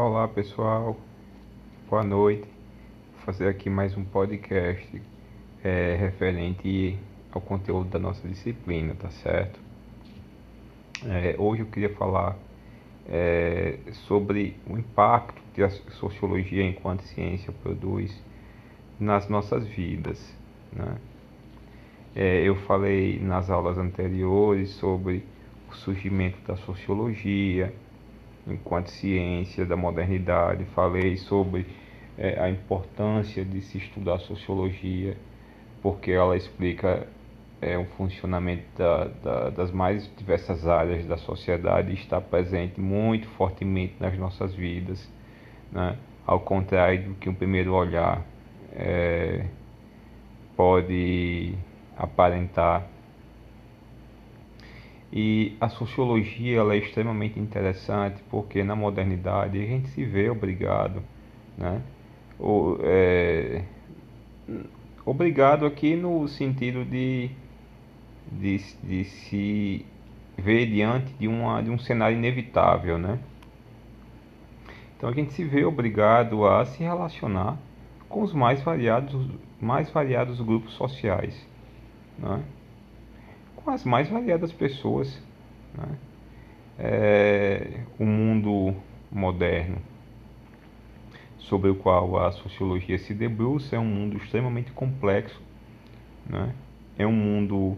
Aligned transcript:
Olá 0.00 0.28
pessoal, 0.28 0.96
boa 1.90 2.04
noite. 2.04 2.44
Vou 2.44 3.22
fazer 3.24 3.48
aqui 3.48 3.68
mais 3.68 3.96
um 3.96 4.04
podcast 4.04 5.02
é, 5.64 5.96
referente 5.96 6.96
ao 7.32 7.40
conteúdo 7.40 7.90
da 7.90 7.98
nossa 7.98 8.28
disciplina, 8.28 8.94
tá 8.94 9.10
certo? 9.10 9.58
É, 11.04 11.34
hoje 11.36 11.62
eu 11.62 11.66
queria 11.66 11.92
falar 11.96 12.36
é, 13.08 13.76
sobre 14.06 14.54
o 14.68 14.78
impacto 14.78 15.42
que 15.52 15.64
a 15.64 15.68
sociologia 15.68 16.62
enquanto 16.62 17.00
ciência 17.00 17.52
produz 17.60 18.16
nas 19.00 19.28
nossas 19.28 19.66
vidas. 19.66 20.32
Né? 20.72 20.96
É, 22.14 22.42
eu 22.42 22.54
falei 22.54 23.18
nas 23.18 23.50
aulas 23.50 23.76
anteriores 23.76 24.70
sobre 24.70 25.24
o 25.68 25.74
surgimento 25.74 26.38
da 26.46 26.56
sociologia 26.56 27.74
enquanto 28.52 28.88
ciência 28.88 29.64
da 29.64 29.76
modernidade, 29.76 30.64
falei 30.74 31.16
sobre 31.16 31.66
é, 32.16 32.40
a 32.40 32.50
importância 32.50 33.44
de 33.44 33.60
se 33.60 33.78
estudar 33.78 34.18
sociologia, 34.20 35.16
porque 35.82 36.10
ela 36.10 36.36
explica 36.36 37.06
é, 37.60 37.76
o 37.76 37.84
funcionamento 37.84 38.64
da, 38.76 39.04
da, 39.04 39.50
das 39.50 39.70
mais 39.70 40.10
diversas 40.16 40.66
áreas 40.66 41.06
da 41.06 41.16
sociedade 41.16 41.90
e 41.90 41.94
está 41.94 42.20
presente 42.20 42.80
muito 42.80 43.28
fortemente 43.30 43.94
nas 43.98 44.16
nossas 44.18 44.54
vidas, 44.54 45.08
né? 45.72 45.96
ao 46.26 46.40
contrário 46.40 47.10
do 47.10 47.14
que 47.14 47.28
um 47.28 47.34
primeiro 47.34 47.72
olhar 47.72 48.22
é, 48.72 49.46
pode 50.56 51.54
aparentar 51.96 52.86
e 55.12 55.56
a 55.60 55.68
sociologia 55.68 56.58
ela 56.58 56.74
é 56.74 56.78
extremamente 56.78 57.38
interessante 57.40 58.22
porque 58.30 58.62
na 58.62 58.76
modernidade 58.76 59.58
a 59.58 59.66
gente 59.66 59.88
se 59.88 60.04
vê 60.04 60.28
obrigado, 60.28 61.02
né? 61.56 61.82
Ou, 62.38 62.78
é, 62.82 63.64
obrigado 65.04 65.64
aqui 65.64 65.96
no 65.96 66.28
sentido 66.28 66.84
de, 66.84 67.30
de, 68.30 68.58
de 68.82 69.04
se 69.04 69.86
ver 70.36 70.66
diante 70.66 71.12
de, 71.14 71.26
uma, 71.26 71.62
de 71.62 71.70
um 71.70 71.78
cenário 71.78 72.16
inevitável, 72.16 72.98
né? 72.98 73.18
Então 74.96 75.08
a 75.08 75.12
gente 75.12 75.32
se 75.32 75.42
vê 75.42 75.64
obrigado 75.64 76.46
a 76.46 76.66
se 76.66 76.82
relacionar 76.82 77.56
com 78.08 78.22
os 78.22 78.34
mais 78.34 78.62
variados, 78.62 79.26
mais 79.60 79.90
variados 79.90 80.38
grupos 80.40 80.74
sociais, 80.74 81.46
né? 82.18 82.42
Com 83.62 83.70
as 83.70 83.84
mais 83.84 84.08
variadas 84.08 84.52
pessoas. 84.52 85.20
Né? 85.74 85.88
É, 86.78 87.80
o 87.98 88.04
mundo 88.04 88.74
moderno 89.10 89.78
sobre 91.38 91.70
o 91.70 91.74
qual 91.74 92.18
a 92.18 92.30
sociologia 92.30 92.98
se 92.98 93.14
debruça 93.14 93.74
é 93.74 93.78
um 93.78 93.84
mundo 93.84 94.16
extremamente 94.18 94.70
complexo, 94.72 95.40
né? 96.28 96.54
é 96.98 97.06
um 97.06 97.12
mundo 97.12 97.76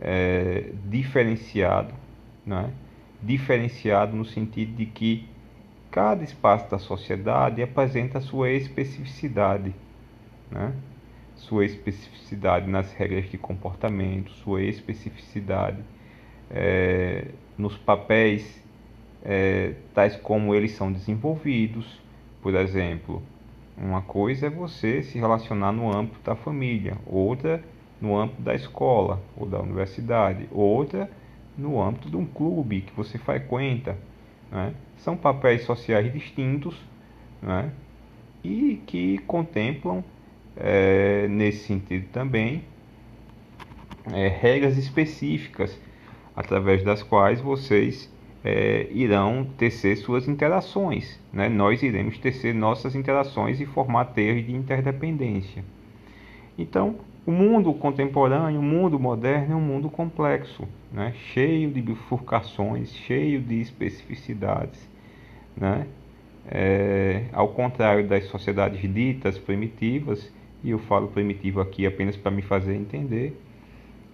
é, 0.00 0.70
diferenciado, 0.86 1.92
né? 2.46 2.70
diferenciado 3.22 4.16
no 4.16 4.24
sentido 4.24 4.76
de 4.76 4.86
que 4.86 5.28
cada 5.90 6.22
espaço 6.22 6.70
da 6.70 6.78
sociedade 6.78 7.62
apresenta 7.62 8.18
a 8.18 8.20
sua 8.20 8.50
especificidade. 8.50 9.74
Né? 10.50 10.72
Sua 11.36 11.64
especificidade 11.64 12.68
nas 12.68 12.92
regras 12.92 13.28
de 13.30 13.36
comportamento, 13.36 14.30
sua 14.30 14.62
especificidade 14.62 15.78
é, 16.50 17.28
nos 17.56 17.76
papéis 17.76 18.62
é, 19.24 19.74
tais 19.94 20.16
como 20.16 20.54
eles 20.54 20.72
são 20.72 20.92
desenvolvidos. 20.92 22.00
Por 22.42 22.54
exemplo, 22.54 23.22
uma 23.76 24.02
coisa 24.02 24.46
é 24.46 24.50
você 24.50 25.02
se 25.02 25.18
relacionar 25.18 25.72
no 25.72 25.92
âmbito 25.94 26.20
da 26.22 26.36
família, 26.36 26.96
outra 27.06 27.62
no 28.00 28.18
âmbito 28.18 28.42
da 28.42 28.54
escola 28.54 29.22
ou 29.36 29.46
da 29.46 29.60
universidade, 29.60 30.48
outra 30.52 31.10
no 31.56 31.80
âmbito 31.80 32.10
de 32.10 32.16
um 32.16 32.26
clube 32.26 32.82
que 32.82 32.92
você 32.94 33.18
frequenta. 33.18 33.96
Né? 34.50 34.74
São 34.98 35.16
papéis 35.16 35.62
sociais 35.62 36.12
distintos 36.12 36.76
né? 37.40 37.70
e 38.42 38.80
que 38.86 39.18
contemplam 39.18 40.04
é, 40.56 41.26
nesse 41.28 41.66
sentido 41.66 42.06
também, 42.12 42.64
é, 44.12 44.28
regras 44.28 44.76
específicas 44.76 45.78
através 46.36 46.82
das 46.82 47.02
quais 47.02 47.40
vocês 47.40 48.12
é, 48.44 48.86
irão 48.90 49.46
tecer 49.56 49.96
suas 49.96 50.28
interações. 50.28 51.18
Né? 51.32 51.48
Nós 51.48 51.82
iremos 51.82 52.18
tecer 52.18 52.54
nossas 52.54 52.94
interações 52.94 53.60
e 53.60 53.66
formar 53.66 54.06
teias 54.06 54.44
de 54.44 54.52
interdependência. 54.52 55.64
Então, 56.58 56.96
o 57.26 57.32
mundo 57.32 57.72
contemporâneo, 57.72 58.60
o 58.60 58.62
mundo 58.62 59.00
moderno 59.00 59.54
é 59.54 59.56
um 59.56 59.60
mundo 59.60 59.88
complexo, 59.88 60.68
né? 60.92 61.14
cheio 61.32 61.70
de 61.70 61.80
bifurcações, 61.80 62.92
cheio 62.92 63.40
de 63.40 63.60
especificidades. 63.60 64.88
Né? 65.56 65.86
É, 66.46 67.24
ao 67.32 67.48
contrário 67.48 68.06
das 68.06 68.24
sociedades 68.24 68.82
ditas 68.92 69.38
primitivas, 69.38 70.30
e 70.64 70.70
eu 70.70 70.78
falo 70.78 71.08
primitivo 71.08 71.60
aqui 71.60 71.86
apenas 71.86 72.16
para 72.16 72.30
me 72.30 72.40
fazer 72.40 72.74
entender. 72.74 73.38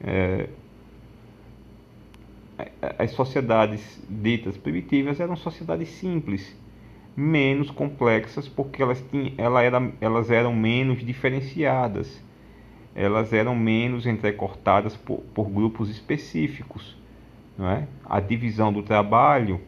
É, 0.03 0.49
as 2.99 3.12
sociedades 3.12 4.03
ditas 4.09 4.56
primitivas 4.56 5.21
eram 5.21 5.37
sociedades 5.37 5.89
simples, 5.91 6.56
menos 7.16 7.71
complexas, 7.71 8.49
porque 8.49 8.83
elas, 8.83 9.03
tinham, 9.10 9.33
ela 9.39 9.62
era, 9.62 9.93
elas 10.00 10.28
eram 10.28 10.53
menos 10.53 11.05
diferenciadas, 11.06 12.21
elas 12.97 13.33
eram 13.33 13.55
menos 13.55 14.05
entrecortadas 14.05 14.97
por, 14.97 15.21
por 15.33 15.49
grupos 15.49 15.89
específicos. 15.89 16.99
Não 17.56 17.71
é? 17.71 17.87
A 18.05 18.19
divisão 18.19 18.72
do 18.72 18.83
trabalho 18.83 19.60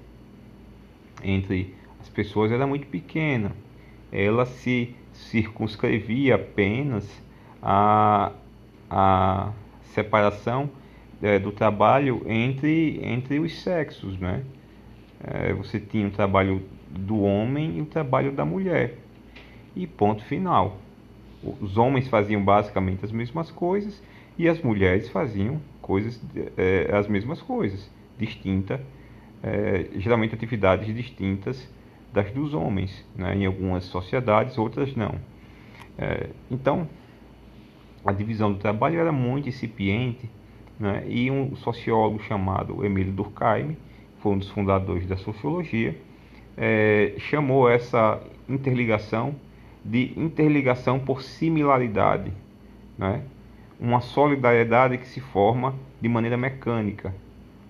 entre 1.23 1.75
as 2.01 2.09
pessoas 2.09 2.51
era 2.51 2.67
muito 2.67 2.87
pequena. 2.89 3.53
Ela 4.11 4.47
se 4.47 4.97
circunscrevia 5.31 6.35
apenas 6.35 7.09
a, 7.63 8.33
a 8.91 9.53
separação 9.95 10.71
é, 11.23 11.39
do 11.39 11.53
trabalho 11.53 12.23
entre, 12.27 13.01
entre 13.03 13.39
os 13.39 13.63
sexos, 13.63 14.19
né? 14.19 14.43
É, 15.23 15.53
você 15.53 15.79
tinha 15.79 16.07
o 16.09 16.11
trabalho 16.11 16.63
do 16.91 17.21
homem 17.21 17.79
e 17.79 17.81
o 17.81 17.87
trabalho 17.87 18.33
da 18.33 18.45
mulher. 18.45 18.99
E 19.75 19.87
ponto 19.87 20.25
final. 20.25 20.79
Os 21.61 21.77
homens 21.77 22.09
faziam 22.09 22.43
basicamente 22.45 23.05
as 23.05 23.13
mesmas 23.13 23.51
coisas 23.51 24.03
e 24.39 24.49
as 24.49 24.61
mulheres 24.61 25.09
faziam 25.09 25.61
coisas 25.81 26.21
é, 26.57 26.89
as 26.93 27.09
mesmas 27.09 27.43
coisas, 27.43 27.91
distinta, 28.19 28.81
é, 29.43 29.87
geralmente 29.97 30.35
atividades 30.35 30.95
distintas 30.95 31.69
das 32.13 32.31
dos 32.31 32.53
homens, 32.55 33.05
né? 33.17 33.35
em 33.35 33.47
algumas 33.47 33.85
sociedades, 33.85 34.59
outras 34.59 34.95
não. 34.95 35.15
É, 35.97 36.29
então, 36.51 36.89
a 38.05 38.13
divisão 38.13 38.53
do 38.53 38.59
trabalho 38.59 38.99
era 38.99 39.11
muito 39.11 39.49
incipiente, 39.49 40.29
né? 40.79 41.05
e 41.09 41.31
um 41.31 41.57
sociólogo 41.57 42.23
chamado 42.23 42.85
Emílio 42.85 43.13
Durkheim, 43.13 43.77
foi 44.21 44.33
um 44.33 44.39
dos 44.39 44.51
fundadores 44.51 45.07
da 45.07 45.17
sociologia, 45.17 45.97
é, 46.57 47.15
chamou 47.19 47.69
essa 47.69 48.21
interligação 48.49 49.35
de 49.85 50.13
interligação 50.17 50.99
por 50.99 51.23
similaridade, 51.23 52.33
né? 52.97 53.23
uma 53.81 54.01
solidariedade 54.01 54.99
que 54.99 55.09
se 55.09 55.21
forma 55.21 55.75
de 56.01 56.09
maneira 56.09 56.37
mecânica, 56.37 57.13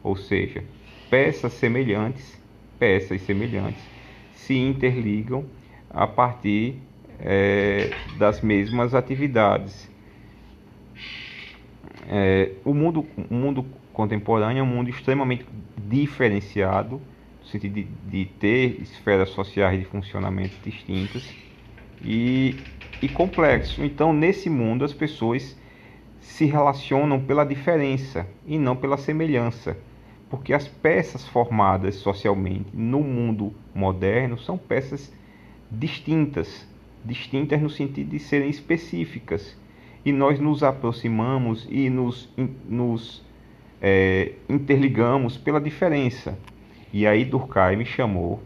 ou 0.03 0.15
seja, 0.15 0.63
peças 1.09 1.53
semelhantes, 1.55 2.39
peças 2.79 3.23
semelhantes 3.23 3.92
se 4.47 4.57
interligam 4.57 5.45
a 5.89 6.07
partir 6.07 6.77
é, 7.21 7.91
das 8.19 8.41
mesmas 8.41 8.95
atividades. 8.95 9.91
É, 12.09 12.53
o, 12.65 12.75
mundo, 12.75 13.07
o 13.31 13.35
mundo 13.35 13.65
contemporâneo 13.93 14.61
é 14.61 14.63
um 14.63 14.67
mundo 14.67 14.91
extremamente 14.91 15.47
diferenciado, 15.79 17.01
no 17.41 17.47
sentido 17.47 17.75
de, 17.75 17.85
de 17.85 18.25
ter 18.25 18.81
esferas 18.83 19.31
sociais 19.31 19.79
de 19.79 19.85
funcionamento 19.85 20.55
distintas 20.65 21.23
e, 22.05 22.57
e 23.01 23.09
complexo. 23.09 23.85
Então, 23.85 24.13
nesse 24.13 24.51
mundo, 24.51 24.85
as 24.85 24.93
pessoas 24.93 25.57
se 26.21 26.45
relacionam 26.47 27.21
pela 27.21 27.45
diferença 27.45 28.27
e 28.47 28.59
não 28.59 28.77
pela 28.77 28.97
semelhança 28.97 29.77
porque 30.33 30.55
as 30.55 30.67
peças 30.67 31.29
formadas 31.29 31.97
socialmente 31.97 32.71
no 32.73 33.01
mundo 33.01 33.53
moderno 33.75 34.39
são 34.39 34.57
peças 34.57 35.13
distintas, 35.71 36.67
distintas 37.05 37.61
no 37.61 37.69
sentido 37.69 38.09
de 38.09 38.19
serem 38.19 38.49
específicas. 38.49 39.55
E 40.03 40.11
nós 40.11 40.41
nos 40.41 40.63
aproximamos 40.63 41.69
e 41.71 41.91
nos, 41.91 42.31
nos 42.67 43.23
é, 43.79 44.33
interligamos 44.49 45.37
pela 45.37 45.61
diferença. 45.61 46.39
E 46.95 47.07
aí 47.07 47.27
Durkheim 47.27 47.85
chamou 47.85 48.43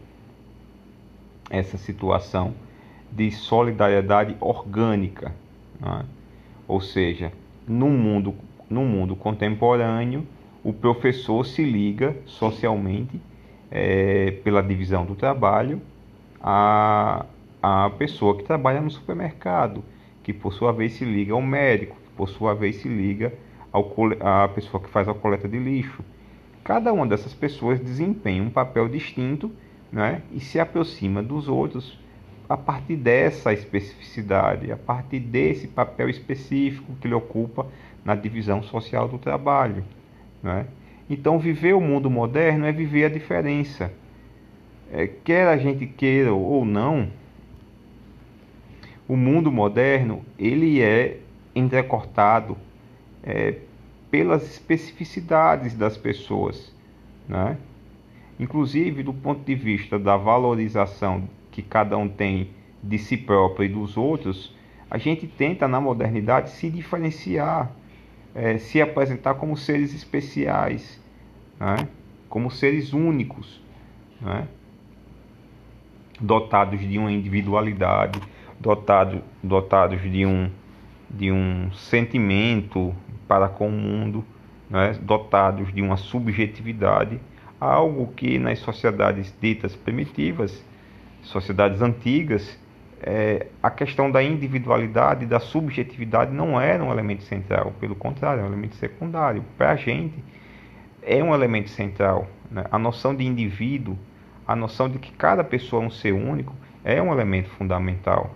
essa 1.49 1.77
situação 1.77 2.53
de 3.09 3.31
solidariedade 3.31 4.35
orgânica, 4.41 5.33
é? 5.81 6.03
ou 6.67 6.81
seja, 6.81 7.31
no 7.65 7.87
mundo, 7.87 8.35
no 8.69 8.81
mundo 8.81 9.15
contemporâneo, 9.15 10.27
o 10.67 10.73
professor 10.73 11.45
se 11.45 11.63
liga 11.63 12.13
socialmente 12.25 13.21
é, 13.71 14.31
pela 14.43 14.61
divisão 14.61 15.05
do 15.05 15.15
trabalho 15.15 15.81
a 16.43 17.25
pessoa 17.97 18.35
que 18.35 18.43
trabalha 18.43 18.81
no 18.81 18.91
supermercado, 18.91 19.81
que 20.21 20.33
por 20.33 20.51
sua 20.51 20.73
vez 20.73 20.91
se 20.91 21.05
liga 21.05 21.33
ao 21.33 21.41
médico, 21.41 21.95
que 21.95 22.11
por 22.17 22.27
sua 22.27 22.53
vez 22.53 22.75
se 22.81 22.89
liga 22.89 23.33
ao, 23.71 23.95
à 24.19 24.49
pessoa 24.49 24.83
que 24.83 24.89
faz 24.89 25.07
a 25.07 25.13
coleta 25.13 25.47
de 25.47 25.57
lixo. 25.57 26.03
Cada 26.65 26.91
uma 26.91 27.07
dessas 27.07 27.33
pessoas 27.33 27.79
desempenha 27.79 28.43
um 28.43 28.49
papel 28.49 28.89
distinto 28.89 29.49
né, 29.89 30.21
e 30.33 30.41
se 30.41 30.59
aproxima 30.59 31.23
dos 31.23 31.47
outros 31.47 31.97
a 32.49 32.57
partir 32.57 32.97
dessa 32.97 33.53
especificidade, 33.53 34.69
a 34.69 34.77
partir 34.77 35.21
desse 35.21 35.65
papel 35.65 36.09
específico 36.09 36.93
que 36.99 37.07
ele 37.07 37.15
ocupa 37.15 37.67
na 38.03 38.15
divisão 38.15 38.61
social 38.61 39.07
do 39.07 39.17
trabalho. 39.17 39.85
Né? 40.41 40.65
Então, 41.09 41.39
viver 41.39 41.73
o 41.73 41.81
mundo 41.81 42.09
moderno 42.09 42.65
é 42.65 42.71
viver 42.71 43.05
a 43.05 43.09
diferença. 43.09 43.91
É, 44.91 45.07
quer 45.07 45.47
a 45.47 45.57
gente 45.57 45.85
queira 45.85 46.33
ou 46.33 46.63
não, 46.65 47.09
o 49.07 49.15
mundo 49.15 49.51
moderno 49.51 50.23
ele 50.37 50.81
é 50.81 51.19
entrecortado 51.55 52.57
é, 53.23 53.55
pelas 54.11 54.43
especificidades 54.43 55.73
das 55.73 55.97
pessoas, 55.97 56.73
né? 57.27 57.57
Inclusive 58.39 59.03
do 59.03 59.13
ponto 59.13 59.43
de 59.43 59.55
vista 59.55 59.97
da 59.97 60.15
valorização 60.15 61.27
que 61.51 61.61
cada 61.61 61.97
um 61.97 62.07
tem 62.07 62.49
de 62.83 62.97
si 62.99 63.17
próprio 63.17 63.65
e 63.65 63.69
dos 63.69 63.97
outros, 63.97 64.55
a 64.89 64.97
gente 64.97 65.25
tenta 65.27 65.67
na 65.67 65.81
modernidade 65.81 66.51
se 66.51 66.69
diferenciar, 66.69 67.71
é, 68.37 68.59
se 68.59 68.79
apresentar 68.79 69.33
como 69.33 69.57
seres 69.57 69.95
especiais, 69.95 71.01
né? 71.59 71.87
como 72.29 72.51
seres 72.51 72.93
únicos, 72.93 73.59
né? 74.21 74.47
dotados 76.21 76.79
de 76.79 76.99
uma 76.99 77.11
individualidade, 77.11 78.21
dotado, 78.59 79.23
dotados 79.41 79.99
de 80.03 80.23
um, 80.23 80.51
de 81.09 81.31
um 81.31 81.71
sentimento 81.73 82.93
para 83.27 83.49
com 83.49 83.69
o 83.69 83.71
mundo, 83.71 84.23
né? 84.69 84.95
dotados 85.01 85.73
de 85.73 85.81
uma 85.81 85.97
subjetividade, 85.97 87.19
algo 87.59 88.13
que 88.15 88.37
nas 88.37 88.59
sociedades 88.59 89.35
ditas 89.41 89.75
primitivas, 89.75 90.63
sociedades 91.23 91.81
antigas, 91.81 92.55
é, 93.01 93.47
a 93.61 93.69
questão 93.69 94.09
da 94.09 94.23
individualidade, 94.23 95.25
da 95.25 95.39
subjetividade 95.39 96.33
não 96.33 96.59
era 96.59 96.83
um 96.83 96.91
elemento 96.91 97.23
central, 97.23 97.73
pelo 97.79 97.95
contrário, 97.95 98.41
é 98.41 98.43
um 98.43 98.47
elemento 98.47 98.75
secundário. 98.75 99.43
Para 99.57 99.71
a 99.71 99.75
gente, 99.75 100.23
é 101.03 101.23
um 101.23 101.33
elemento 101.33 101.69
central. 101.69 102.27
Né? 102.49 102.65
A 102.71 102.79
noção 102.79 103.15
de 103.15 103.23
indivíduo, 103.23 103.97
a 104.47 104.55
noção 104.55 104.89
de 104.89 104.97
que 104.97 105.11
cada 105.11 105.43
pessoa 105.43 105.83
é 105.83 105.87
um 105.87 105.89
ser 105.89 106.13
único, 106.13 106.55
é 106.83 107.01
um 107.01 107.11
elemento 107.11 107.49
fundamental. 107.49 108.35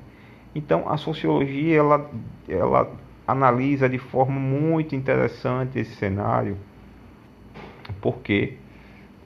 Então, 0.53 0.89
a 0.89 0.97
sociologia 0.97 1.77
ela, 1.77 2.11
ela 2.47 2.91
analisa 3.27 3.87
de 3.87 3.97
forma 3.97 4.39
muito 4.39 4.95
interessante 4.95 5.79
esse 5.79 5.95
cenário, 5.95 6.57
porque 8.01 8.57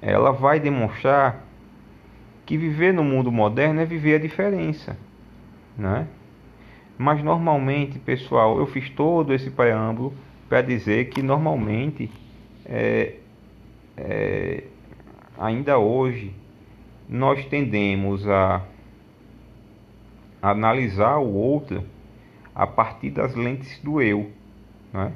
ela 0.01 0.31
vai 0.31 0.59
demonstrar 0.59 1.43
que 2.45 2.57
viver 2.57 2.93
no 2.93 3.03
mundo 3.03 3.31
moderno 3.31 3.81
é 3.81 3.85
viver 3.85 4.15
a 4.15 4.19
diferença, 4.19 4.95
né? 5.77 6.07
Mas 6.97 7.23
normalmente, 7.23 7.99
pessoal, 7.99 8.57
eu 8.57 8.67
fiz 8.67 8.89
todo 8.89 9.33
esse 9.33 9.51
preâmbulo 9.51 10.13
para 10.47 10.61
dizer 10.61 11.09
que 11.09 11.21
normalmente, 11.21 12.09
é, 12.65 13.15
é, 13.97 14.63
ainda 15.37 15.77
hoje, 15.77 16.33
nós 17.09 17.45
tendemos 17.45 18.27
a 18.27 18.63
analisar 20.41 21.17
o 21.17 21.33
outro 21.33 21.83
a 22.53 22.65
partir 22.65 23.09
das 23.09 23.35
lentes 23.35 23.79
do 23.79 24.01
eu. 24.01 24.31
Né? 24.93 25.11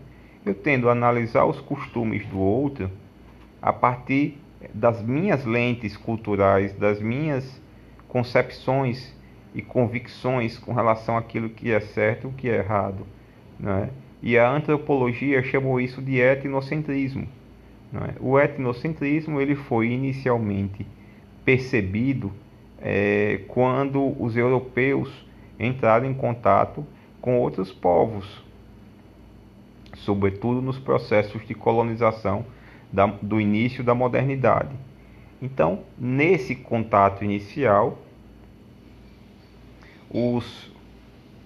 Eu 0.46 0.54
tendo 0.54 0.90
a 0.90 0.92
analisar 0.92 1.46
os 1.46 1.62
costumes 1.62 2.26
do 2.28 2.40
outro 2.40 2.92
a 3.62 3.72
partir 3.72 4.38
das 4.74 5.02
minhas 5.02 5.46
lentes 5.46 5.96
culturais, 5.96 6.74
das 6.74 7.02
minhas 7.02 7.62
concepções 8.08 9.16
e 9.54 9.62
convicções 9.62 10.57
com 10.57 10.74
relação 10.74 11.18
àquilo 11.18 11.50
que 11.50 11.72
é 11.72 11.80
certo 11.80 12.25
e 12.25 12.28
o 12.28 12.34
que 12.34 12.50
é 12.50 12.57
errado. 12.57 13.06
Né? 13.60 13.90
E 14.22 14.38
a 14.38 14.50
antropologia 14.50 15.42
chamou 15.44 15.80
isso 15.80 16.01
de 16.01 16.19
etnocentrismo. 16.19 17.28
Né? 17.92 18.16
O 18.19 18.40
etnocentrismo 18.40 19.40
ele 19.40 19.56
foi 19.56 19.90
inicialmente 19.90 20.86
percebido 21.44 22.31
é, 22.81 23.42
quando 23.48 24.16
os 24.22 24.38
europeus 24.38 25.10
entraram 25.60 26.06
em 26.06 26.13
contato 26.13 26.86
com 27.22 27.38
outros 27.40 27.72
povos, 27.72 28.44
sobretudo 29.95 30.62
nos 30.62 30.80
processos 30.80 31.45
de 31.45 31.54
colonização 31.54 32.45
da, 32.92 33.06
do 33.06 33.42
início 33.42 33.84
da 33.84 33.94
modernidade. 33.94 34.75
Então, 35.42 35.80
nesse 35.98 36.56
contato 36.56 37.24
inicial, 37.24 37.98
os, 40.10 40.72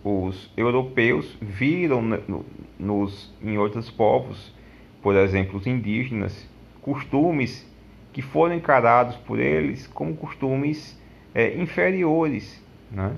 os 0.04 0.52
europeus 0.56 1.38
viram 1.42 2.02
no, 2.02 2.46
nos, 2.80 3.34
em 3.42 3.58
outros 3.58 3.90
povos, 3.90 4.54
por 5.02 5.16
exemplo, 5.16 5.58
os 5.58 5.68
indígenas, 5.68 6.48
costumes 6.82 7.70
que 8.12 8.22
foram 8.22 8.56
encarados 8.56 9.16
por 9.16 9.40
eles 9.40 9.88
como 9.88 10.16
costumes 10.16 11.00
é, 11.34 11.58
inferiores. 11.58 12.64
Né? 12.92 13.16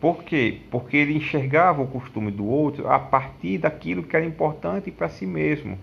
Por 0.00 0.22
quê? 0.22 0.60
Porque 0.70 0.96
ele 0.96 1.16
enxergava 1.16 1.82
o 1.82 1.86
costume 1.86 2.30
do 2.30 2.46
outro 2.46 2.88
a 2.88 2.98
partir 2.98 3.58
daquilo 3.58 4.02
que 4.02 4.14
era 4.14 4.24
importante 4.24 4.90
para 4.90 5.08
si 5.08 5.26
mesmo 5.26 5.78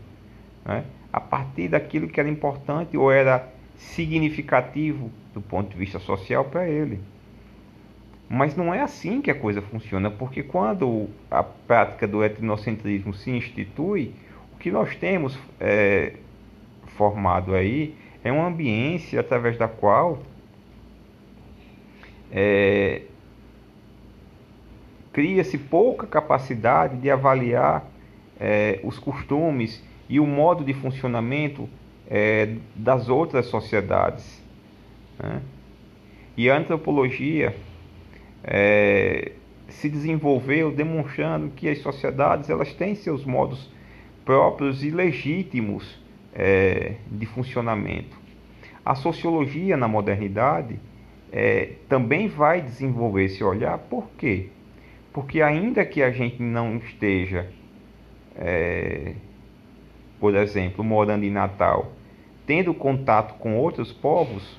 né? 0.65 0.85
a 1.11 1.19
partir 1.19 1.67
daquilo 1.67 2.07
que 2.07 2.19
era 2.19 2.29
importante 2.29 2.97
ou 2.97 3.11
era 3.11 3.47
significativo 3.75 5.11
do 5.33 5.41
ponto 5.41 5.71
de 5.71 5.77
vista 5.77 5.99
social 5.99 6.45
para 6.45 6.67
ele. 6.67 6.99
Mas 8.33 8.55
não 8.55 8.73
é 8.73 8.81
assim 8.81 9.21
que 9.21 9.29
a 9.29 9.35
coisa 9.35 9.61
funciona, 9.61 10.09
porque 10.09 10.41
quando 10.41 11.07
a 11.29 11.43
prática 11.43 12.07
do 12.07 12.23
etnocentrismo 12.23 13.13
se 13.13 13.29
institui, 13.29 14.11
o 14.55 14.57
que 14.57 14.71
nós 14.71 14.95
temos 14.95 15.37
é, 15.59 16.13
formado 16.97 17.53
aí 17.53 17.93
é 18.23 18.31
uma 18.31 18.47
ambiência 18.47 19.19
através 19.19 19.55
da 19.55 19.67
qual 19.67 20.23
é, 22.31 23.03
cria-se 25.11 25.59
pouca 25.59 26.07
capacidade 26.07 26.97
de 26.97 27.11
avaliar 27.11 27.85
é, 28.39 28.79
os 28.83 28.97
costumes 28.97 29.83
e 30.09 30.19
o 30.19 30.25
modo 30.25 30.65
de 30.65 30.73
funcionamento 30.73 31.69
é, 32.09 32.55
das 32.75 33.09
outras 33.09 33.45
sociedades. 33.45 34.41
Né? 35.19 35.39
E 36.35 36.49
a 36.49 36.57
antropologia 36.57 37.55
é, 38.43 39.31
se 39.67 39.89
desenvolveu 39.89 40.71
demonstrando 40.71 41.49
que 41.49 41.69
as 41.69 41.79
sociedades 41.79 42.49
elas 42.49 42.73
têm 42.73 42.95
seus 42.95 43.25
modos 43.25 43.71
próprios 44.25 44.83
e 44.83 44.89
legítimos 44.89 45.99
é, 46.33 46.95
de 47.07 47.25
funcionamento. 47.25 48.17
A 48.85 48.95
sociologia 48.95 49.77
na 49.77 49.87
modernidade 49.87 50.79
é, 51.31 51.73
também 51.87 52.27
vai 52.27 52.61
desenvolver 52.61 53.25
esse 53.25 53.43
olhar, 53.43 53.77
por 53.77 54.09
quê? 54.17 54.47
Porque 55.11 55.41
ainda 55.41 55.85
que 55.85 56.01
a 56.01 56.11
gente 56.11 56.41
não 56.41 56.77
esteja 56.77 57.49
é, 58.35 59.13
por 60.23 60.35
exemplo, 60.35 60.83
morando 60.83 61.25
em 61.25 61.29
Natal, 61.29 61.91
tendo 62.45 62.73
contato 62.73 63.35
com 63.39 63.57
outros 63.57 63.91
povos, 63.91 64.57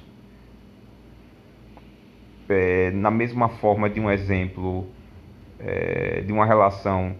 é, 2.54 2.90
na 2.90 3.10
mesma 3.10 3.48
forma 3.48 3.90
de 3.90 4.00
um 4.00 4.10
exemplo 4.10 4.86
é, 5.58 6.20
de 6.20 6.32
uma 6.32 6.46
relação 6.46 7.16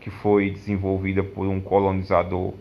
que 0.00 0.10
foi 0.10 0.50
desenvolvida 0.50 1.22
por 1.22 1.46
um 1.46 1.60
colonizador 1.60 2.54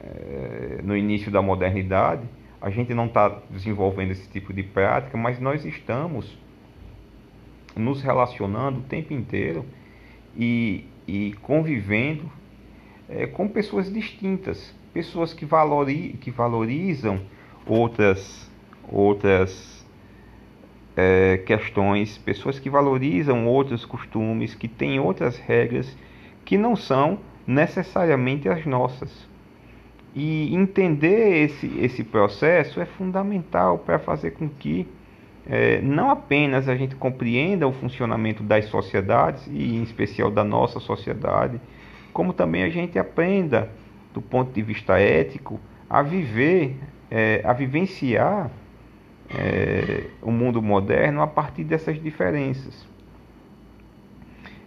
é, 0.00 0.80
no 0.82 0.96
início 0.96 1.30
da 1.30 1.40
modernidade, 1.40 2.22
a 2.60 2.70
gente 2.70 2.92
não 2.94 3.06
está 3.06 3.40
desenvolvendo 3.50 4.10
esse 4.10 4.28
tipo 4.28 4.52
de 4.52 4.62
prática, 4.62 5.16
mas 5.16 5.38
nós 5.40 5.64
estamos 5.64 6.38
nos 7.76 8.02
relacionando 8.02 8.80
o 8.80 8.82
tempo 8.82 9.12
inteiro 9.12 9.64
e, 10.36 10.86
e 11.06 11.34
convivendo 11.42 12.30
é, 13.08 13.26
com 13.26 13.48
pessoas 13.48 13.92
distintas, 13.92 14.74
pessoas 14.92 15.32
que, 15.32 15.44
valori, 15.44 16.18
que 16.20 16.30
valorizam 16.30 17.20
outras, 17.66 18.50
outras 18.90 19.73
é, 20.96 21.38
questões, 21.38 22.18
pessoas 22.18 22.58
que 22.58 22.70
valorizam 22.70 23.46
outros 23.46 23.84
costumes, 23.84 24.54
que 24.54 24.68
têm 24.68 25.00
outras 25.00 25.38
regras 25.38 25.96
que 26.44 26.56
não 26.56 26.76
são 26.76 27.18
necessariamente 27.46 28.48
as 28.48 28.64
nossas. 28.64 29.28
E 30.14 30.54
entender 30.54 31.44
esse, 31.44 31.66
esse 31.80 32.04
processo 32.04 32.80
é 32.80 32.84
fundamental 32.84 33.78
para 33.78 33.98
fazer 33.98 34.32
com 34.32 34.48
que 34.48 34.86
é, 35.46 35.80
não 35.82 36.10
apenas 36.10 36.68
a 36.68 36.76
gente 36.76 36.94
compreenda 36.94 37.66
o 37.66 37.72
funcionamento 37.72 38.42
das 38.42 38.66
sociedades, 38.66 39.46
e 39.48 39.76
em 39.76 39.82
especial 39.82 40.30
da 40.30 40.44
nossa 40.44 40.80
sociedade, 40.80 41.60
como 42.12 42.32
também 42.32 42.62
a 42.62 42.70
gente 42.70 42.98
aprenda, 42.98 43.68
do 44.12 44.22
ponto 44.22 44.52
de 44.52 44.62
vista 44.62 44.98
ético, 44.98 45.60
a 45.90 46.00
viver, 46.00 46.76
é, 47.10 47.42
a 47.44 47.52
vivenciar 47.52 48.50
é, 49.38 50.06
o 50.22 50.30
mundo 50.30 50.62
moderno 50.62 51.22
a 51.22 51.26
partir 51.26 51.64
dessas 51.64 52.02
diferenças. 52.02 52.86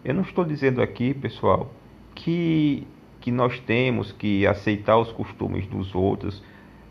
Eu 0.04 0.14
não 0.14 0.22
estou 0.22 0.46
dizendo 0.46 0.82
aqui, 0.82 1.14
pessoal, 1.14 1.72
que, 2.16 2.88
que 3.20 3.32
nós 3.32 3.60
temos 3.60 4.12
que 4.12 4.48
aceitar 4.48 4.98
os 4.98 5.12
costumes 5.12 5.68
dos 5.68 5.94
outros 5.94 6.42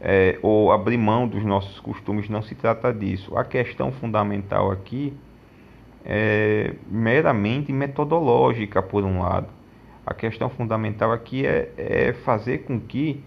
é, 0.01 0.39
ou 0.43 0.71
abrir 0.71 0.99
mão 0.99 1.27
dos 1.27 1.45
nossos 1.45 1.81
costumes, 1.81 2.29
não 2.29 2.43
se 2.43 2.55
trata 2.55 2.93
disso. 2.93 3.37
A 3.37 3.45
questão 3.45 3.91
fundamental 3.93 4.71
aqui 4.71 5.13
é 6.05 6.75
meramente 6.89 7.73
metodológica, 7.73 8.83
por 8.83 9.05
um 9.05 9.21
lado. 9.21 9.49
A 10.05 10.15
questão 10.15 10.49
fundamental 10.49 11.11
aqui 11.11 11.45
é, 11.45 11.73
é 11.77 12.13
fazer 12.13 12.59
com 12.59 12.79
que, 12.79 13.21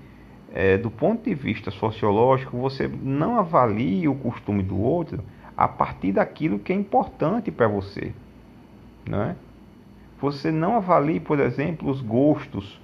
é, 0.53 0.77
do 0.77 0.89
ponto 0.89 1.24
de 1.24 1.36
vista 1.36 1.72
sociológico, 1.72 2.58
você 2.58 2.88
não 2.88 3.38
avalie 3.38 4.08
o 4.08 4.15
costume 4.15 4.63
do 4.63 4.79
outro 4.79 5.24
a 5.56 5.68
partir 5.68 6.13
daquilo 6.13 6.58
que 6.58 6.72
é 6.72 6.75
importante 6.75 7.51
para 7.51 7.68
você. 7.68 8.13
Né? 9.08 9.36
Você 10.22 10.51
não 10.51 10.75
avalie, 10.75 11.20
por 11.20 11.39
exemplo, 11.39 11.89
os 11.89 12.01
gostos, 12.01 12.79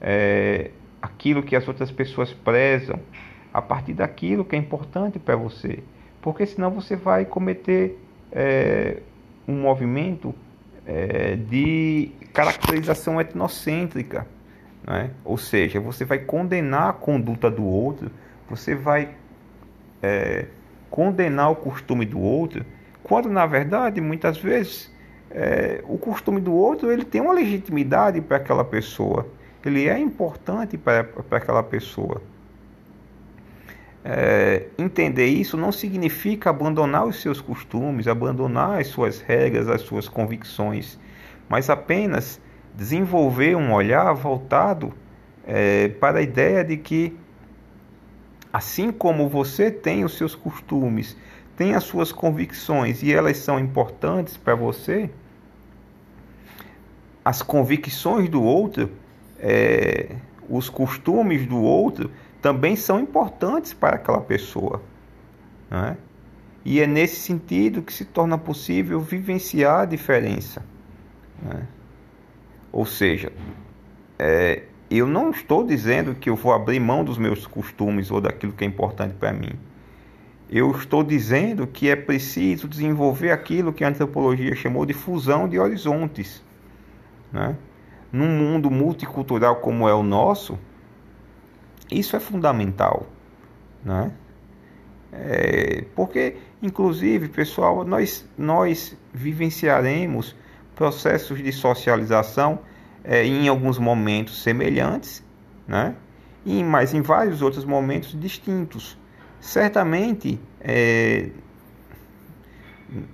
é, 0.00 0.70
aquilo 1.00 1.42
que 1.42 1.54
as 1.54 1.66
outras 1.68 1.90
pessoas 1.90 2.32
prezam, 2.32 2.98
a 3.52 3.62
partir 3.62 3.92
daquilo 3.92 4.44
que 4.44 4.56
é 4.56 4.58
importante 4.58 5.18
para 5.18 5.36
você. 5.36 5.80
Porque 6.20 6.46
senão 6.46 6.70
você 6.70 6.96
vai 6.96 7.24
cometer 7.24 7.98
é, 8.32 9.00
um 9.46 9.60
movimento 9.60 10.34
é, 10.86 11.36
de 11.36 12.10
caracterização 12.32 13.20
etnocêntrica. 13.20 14.26
Né? 14.86 15.10
Ou 15.24 15.36
seja, 15.36 15.80
você 15.80 16.04
vai 16.04 16.18
condenar 16.18 16.90
a 16.90 16.92
conduta 16.92 17.50
do 17.50 17.64
outro, 17.64 18.10
você 18.48 18.74
vai 18.74 19.10
é, 20.02 20.46
condenar 20.90 21.50
o 21.50 21.56
costume 21.56 22.04
do 22.04 22.20
outro, 22.20 22.64
quando 23.02 23.28
na 23.28 23.46
verdade, 23.46 24.00
muitas 24.00 24.38
vezes, 24.38 24.92
é, 25.30 25.82
o 25.88 25.98
costume 25.98 26.40
do 26.40 26.52
outro 26.52 26.92
ele 26.92 27.04
tem 27.04 27.20
uma 27.20 27.32
legitimidade 27.32 28.20
para 28.20 28.36
aquela 28.36 28.64
pessoa, 28.64 29.26
ele 29.64 29.88
é 29.88 29.98
importante 29.98 30.76
para, 30.76 31.08
aquela 31.30 31.62
pessoa. 31.62 32.20
É, 34.04 34.66
entender 34.76 35.26
isso 35.26 35.56
não 35.56 35.72
significa 35.72 36.50
abandonar 36.50 37.06
os 37.06 37.22
seus 37.22 37.40
costumes, 37.40 38.06
abandonar 38.06 38.78
as 38.78 38.88
suas 38.88 39.22
regras, 39.22 39.66
as 39.66 39.80
suas 39.80 40.06
convicções, 40.06 40.98
mas 41.48 41.70
apenas 41.70 42.38
desenvolver 42.74 43.56
um 43.56 43.72
olhar 43.72 44.12
voltado 44.14 44.92
é, 45.46 45.88
para 45.88 46.18
a 46.18 46.22
ideia 46.22 46.64
de 46.64 46.76
que, 46.76 47.16
assim 48.52 48.90
como 48.90 49.28
você 49.28 49.70
tem 49.70 50.04
os 50.04 50.16
seus 50.16 50.34
costumes, 50.34 51.16
tem 51.56 51.74
as 51.74 51.84
suas 51.84 52.10
convicções 52.10 53.02
e 53.02 53.12
elas 53.12 53.36
são 53.38 53.60
importantes 53.60 54.36
para 54.36 54.54
você, 54.54 55.08
as 57.24 57.40
convicções 57.42 58.28
do 58.28 58.42
outro, 58.42 58.90
é, 59.38 60.16
os 60.48 60.68
costumes 60.68 61.46
do 61.46 61.58
outro, 61.62 62.10
também 62.42 62.76
são 62.76 63.00
importantes 63.00 63.72
para 63.72 63.96
aquela 63.96 64.20
pessoa. 64.20 64.82
Né? 65.70 65.96
E 66.64 66.80
é 66.80 66.86
nesse 66.86 67.16
sentido 67.16 67.82
que 67.82 67.92
se 67.92 68.04
torna 68.04 68.36
possível 68.36 69.00
vivenciar 69.00 69.80
a 69.80 69.84
diferença. 69.84 70.62
Né? 71.42 71.66
Ou 72.74 72.84
seja, 72.84 73.32
é, 74.18 74.64
eu 74.90 75.06
não 75.06 75.30
estou 75.30 75.64
dizendo 75.64 76.12
que 76.12 76.28
eu 76.28 76.34
vou 76.34 76.52
abrir 76.52 76.80
mão 76.80 77.04
dos 77.04 77.16
meus 77.16 77.46
costumes 77.46 78.10
ou 78.10 78.20
daquilo 78.20 78.52
que 78.52 78.64
é 78.64 78.66
importante 78.66 79.14
para 79.14 79.32
mim. 79.32 79.52
Eu 80.50 80.72
estou 80.72 81.04
dizendo 81.04 81.68
que 81.68 81.88
é 81.88 81.94
preciso 81.94 82.66
desenvolver 82.66 83.30
aquilo 83.30 83.72
que 83.72 83.84
a 83.84 83.88
antropologia 83.88 84.56
chamou 84.56 84.84
de 84.84 84.92
fusão 84.92 85.48
de 85.48 85.56
horizontes. 85.56 86.42
Né? 87.32 87.56
Num 88.10 88.26
mundo 88.26 88.68
multicultural 88.72 89.60
como 89.60 89.88
é 89.88 89.94
o 89.94 90.02
nosso, 90.02 90.58
isso 91.88 92.16
é 92.16 92.20
fundamental, 92.20 93.06
né? 93.84 94.10
É, 95.12 95.84
porque, 95.94 96.38
inclusive, 96.60 97.28
pessoal, 97.28 97.84
nós, 97.84 98.28
nós 98.36 98.96
vivenciaremos 99.12 100.34
processos 100.74 101.42
de 101.42 101.52
socialização 101.52 102.60
é, 103.02 103.24
em 103.24 103.48
alguns 103.48 103.78
momentos 103.78 104.42
semelhantes, 104.42 105.22
né? 105.66 105.94
E, 106.44 106.62
mas 106.62 106.92
em 106.92 107.00
vários 107.00 107.40
outros 107.42 107.64
momentos 107.64 108.18
distintos. 108.18 108.98
Certamente, 109.40 110.40
é, 110.60 111.30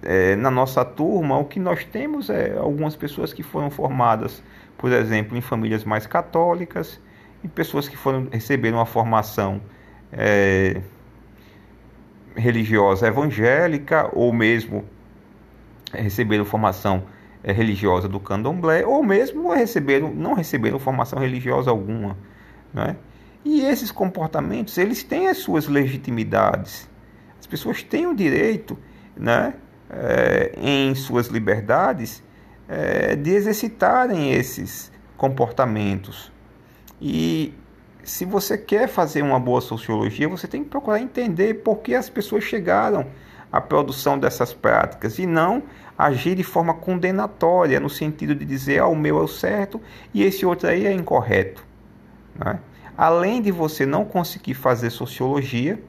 é, 0.02 0.36
na 0.36 0.50
nossa 0.50 0.84
turma, 0.84 1.38
o 1.38 1.44
que 1.44 1.58
nós 1.58 1.84
temos 1.84 2.30
é 2.30 2.56
algumas 2.56 2.96
pessoas 2.96 3.32
que 3.32 3.42
foram 3.42 3.70
formadas, 3.70 4.42
por 4.76 4.92
exemplo, 4.92 5.36
em 5.36 5.40
famílias 5.40 5.84
mais 5.84 6.06
católicas, 6.06 7.00
e 7.42 7.48
pessoas 7.48 7.88
que 7.88 7.96
foram 7.96 8.28
receberam 8.30 8.78
uma 8.78 8.86
formação 8.86 9.60
é, 10.12 10.82
religiosa 12.36 13.06
evangélica 13.06 14.10
ou 14.12 14.32
mesmo 14.32 14.84
receberam 15.92 16.44
formação 16.44 17.02
é, 17.02 17.19
religiosa 17.44 18.08
do 18.08 18.20
candomblé 18.20 18.84
ou 18.84 19.02
mesmo 19.02 19.52
receberam 19.52 20.12
não 20.14 20.34
receberam 20.34 20.78
formação 20.78 21.18
religiosa 21.18 21.70
alguma, 21.70 22.16
né? 22.72 22.96
E 23.44 23.62
esses 23.62 23.90
comportamentos 23.90 24.76
eles 24.76 25.02
têm 25.02 25.28
as 25.28 25.38
suas 25.38 25.66
legitimidades. 25.66 26.88
As 27.38 27.46
pessoas 27.46 27.82
têm 27.82 28.06
o 28.06 28.14
direito, 28.14 28.78
né, 29.16 29.54
é, 29.88 30.52
em 30.56 30.94
suas 30.94 31.28
liberdades, 31.28 32.22
é, 32.68 33.16
de 33.16 33.30
exercitarem 33.30 34.32
esses 34.32 34.92
comportamentos. 35.16 36.30
E 37.00 37.54
se 38.04 38.24
você 38.24 38.58
quer 38.58 38.88
fazer 38.88 39.22
uma 39.22 39.40
boa 39.40 39.60
sociologia, 39.60 40.28
você 40.28 40.46
tem 40.46 40.62
que 40.62 40.70
procurar 40.70 41.00
entender 41.00 41.54
por 41.54 41.78
que 41.78 41.94
as 41.94 42.10
pessoas 42.10 42.44
chegaram 42.44 43.06
à 43.50 43.60
produção 43.60 44.18
dessas 44.18 44.52
práticas 44.52 45.18
e 45.18 45.26
não 45.26 45.62
agir 46.00 46.34
de 46.34 46.42
forma 46.42 46.72
condenatória, 46.72 47.78
no 47.78 47.90
sentido 47.90 48.34
de 48.34 48.44
dizer, 48.44 48.78
ah, 48.80 48.86
o 48.86 48.96
meu 48.96 49.18
é 49.18 49.22
o 49.22 49.28
certo 49.28 49.80
e 50.14 50.22
esse 50.22 50.46
outro 50.46 50.68
aí 50.68 50.86
é 50.86 50.92
incorreto. 50.92 51.64
Né? 52.34 52.58
Além 52.96 53.42
de 53.42 53.52
você 53.52 53.84
não 53.84 54.04
conseguir 54.04 54.54
fazer 54.54 54.90
sociologia, 54.90 55.80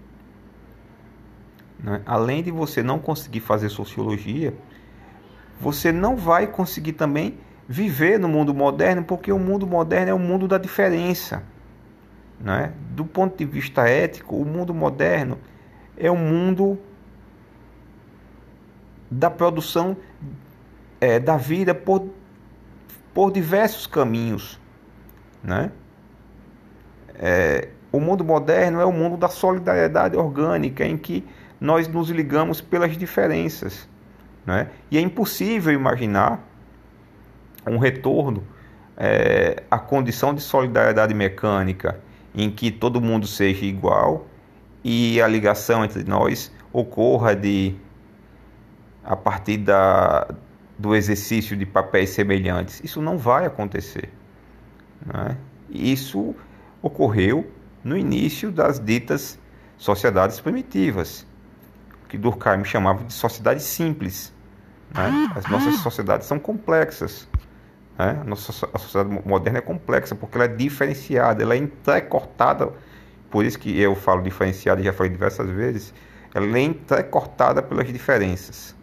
né? 1.80 2.02
além 2.06 2.44
de 2.44 2.52
você 2.52 2.84
não 2.84 3.00
conseguir 3.00 3.40
fazer 3.40 3.70
sociologia, 3.70 4.54
você 5.60 5.92
não 5.92 6.18
vai 6.18 6.48
conseguir 6.48 6.94
também 6.94 7.38
viver 7.68 8.20
no 8.20 8.28
mundo 8.28 8.54
moderno, 8.54 9.04
porque 9.04 9.32
o 9.32 9.40
mundo 9.40 9.66
moderno 9.66 10.12
é 10.12 10.14
o 10.14 10.20
mundo 10.20 10.48
da 10.48 10.58
diferença. 10.58 11.44
Né? 12.40 12.74
Do 12.90 13.06
ponto 13.06 13.38
de 13.38 13.46
vista 13.46 13.88
ético, 13.88 14.36
o 14.36 14.46
mundo 14.46 14.74
moderno 14.74 15.38
é 15.96 16.12
o 16.12 16.18
mundo 16.18 16.78
da 19.12 19.30
produção 19.30 19.98
é, 21.02 21.20
da 21.20 21.36
vida 21.36 21.76
por, 21.76 22.08
por 23.14 23.32
diversos 23.32 23.86
caminhos. 23.86 24.58
Né? 25.44 25.72
É, 27.16 27.68
o 27.92 28.00
mundo 28.00 28.24
moderno 28.24 28.80
é 28.80 28.86
o 28.86 28.92
mundo 28.92 29.18
da 29.18 29.28
solidariedade 29.28 30.16
orgânica, 30.16 30.86
em 30.86 30.98
que 30.98 31.28
nós 31.60 31.88
nos 31.90 32.10
ligamos 32.10 32.62
pelas 32.62 32.98
diferenças. 32.98 33.88
Né? 34.46 34.70
E 34.90 34.98
é 34.98 35.02
impossível 35.02 35.74
imaginar 35.74 36.48
um 37.68 37.78
retorno 37.78 38.44
é, 38.96 39.62
à 39.70 39.78
condição 39.78 40.34
de 40.34 40.42
solidariedade 40.42 41.14
mecânica, 41.14 42.00
em 42.34 42.50
que 42.50 42.72
todo 42.72 43.02
mundo 43.02 43.28
seja 43.28 43.66
igual 43.66 44.28
e 44.84 45.22
a 45.22 45.28
ligação 45.28 45.84
entre 45.84 46.04
nós 46.04 46.52
ocorra 46.74 47.36
de 47.36 47.76
a 49.04 49.16
partir 49.16 49.58
da, 49.58 50.28
do 50.78 50.96
exercício 50.96 51.56
de 51.56 51.66
papéis 51.66 52.10
semelhantes. 52.12 52.82
Isso 52.84 53.02
não 53.02 53.18
vai 53.18 53.46
acontecer. 53.46 54.10
Né? 55.06 55.38
Isso 55.70 56.36
ocorreu 56.82 57.50
no 57.84 57.98
início 57.98 58.52
das 58.52 58.80
ditas 58.80 59.40
sociedades 59.78 60.40
primitivas. 60.40 61.26
que 62.08 62.18
Durkheim 62.18 62.64
chamava 62.64 63.04
de 63.04 63.14
sociedade 63.14 63.64
simples. 63.64 64.34
Né? 64.94 65.32
As 65.36 65.46
nossas 65.50 65.76
sociedades 65.78 66.28
são 66.28 66.38
complexas. 66.38 67.28
Né? 67.98 68.20
A 68.22 68.24
nossa 68.24 68.68
a 68.74 68.78
sociedade 68.78 69.28
moderna 69.28 69.60
é 69.60 69.62
complexa 69.62 70.16
porque 70.16 70.38
ela 70.38 70.46
é 70.46 70.48
diferenciada, 70.48 71.42
ela 71.42 71.54
é 71.54 71.58
entrecortada. 71.58 72.72
Por 73.30 73.46
isso 73.46 73.58
que 73.58 73.80
eu 73.80 73.96
falo 73.96 74.22
diferenciada, 74.22 74.84
já 74.84 74.92
falei 74.92 75.12
diversas 75.12 75.50
vezes. 75.50 75.94
Ela 76.34 76.58
é 76.58 76.62
entrecortada 76.62 77.62
pelas 77.62 77.88
diferenças. 77.88 78.76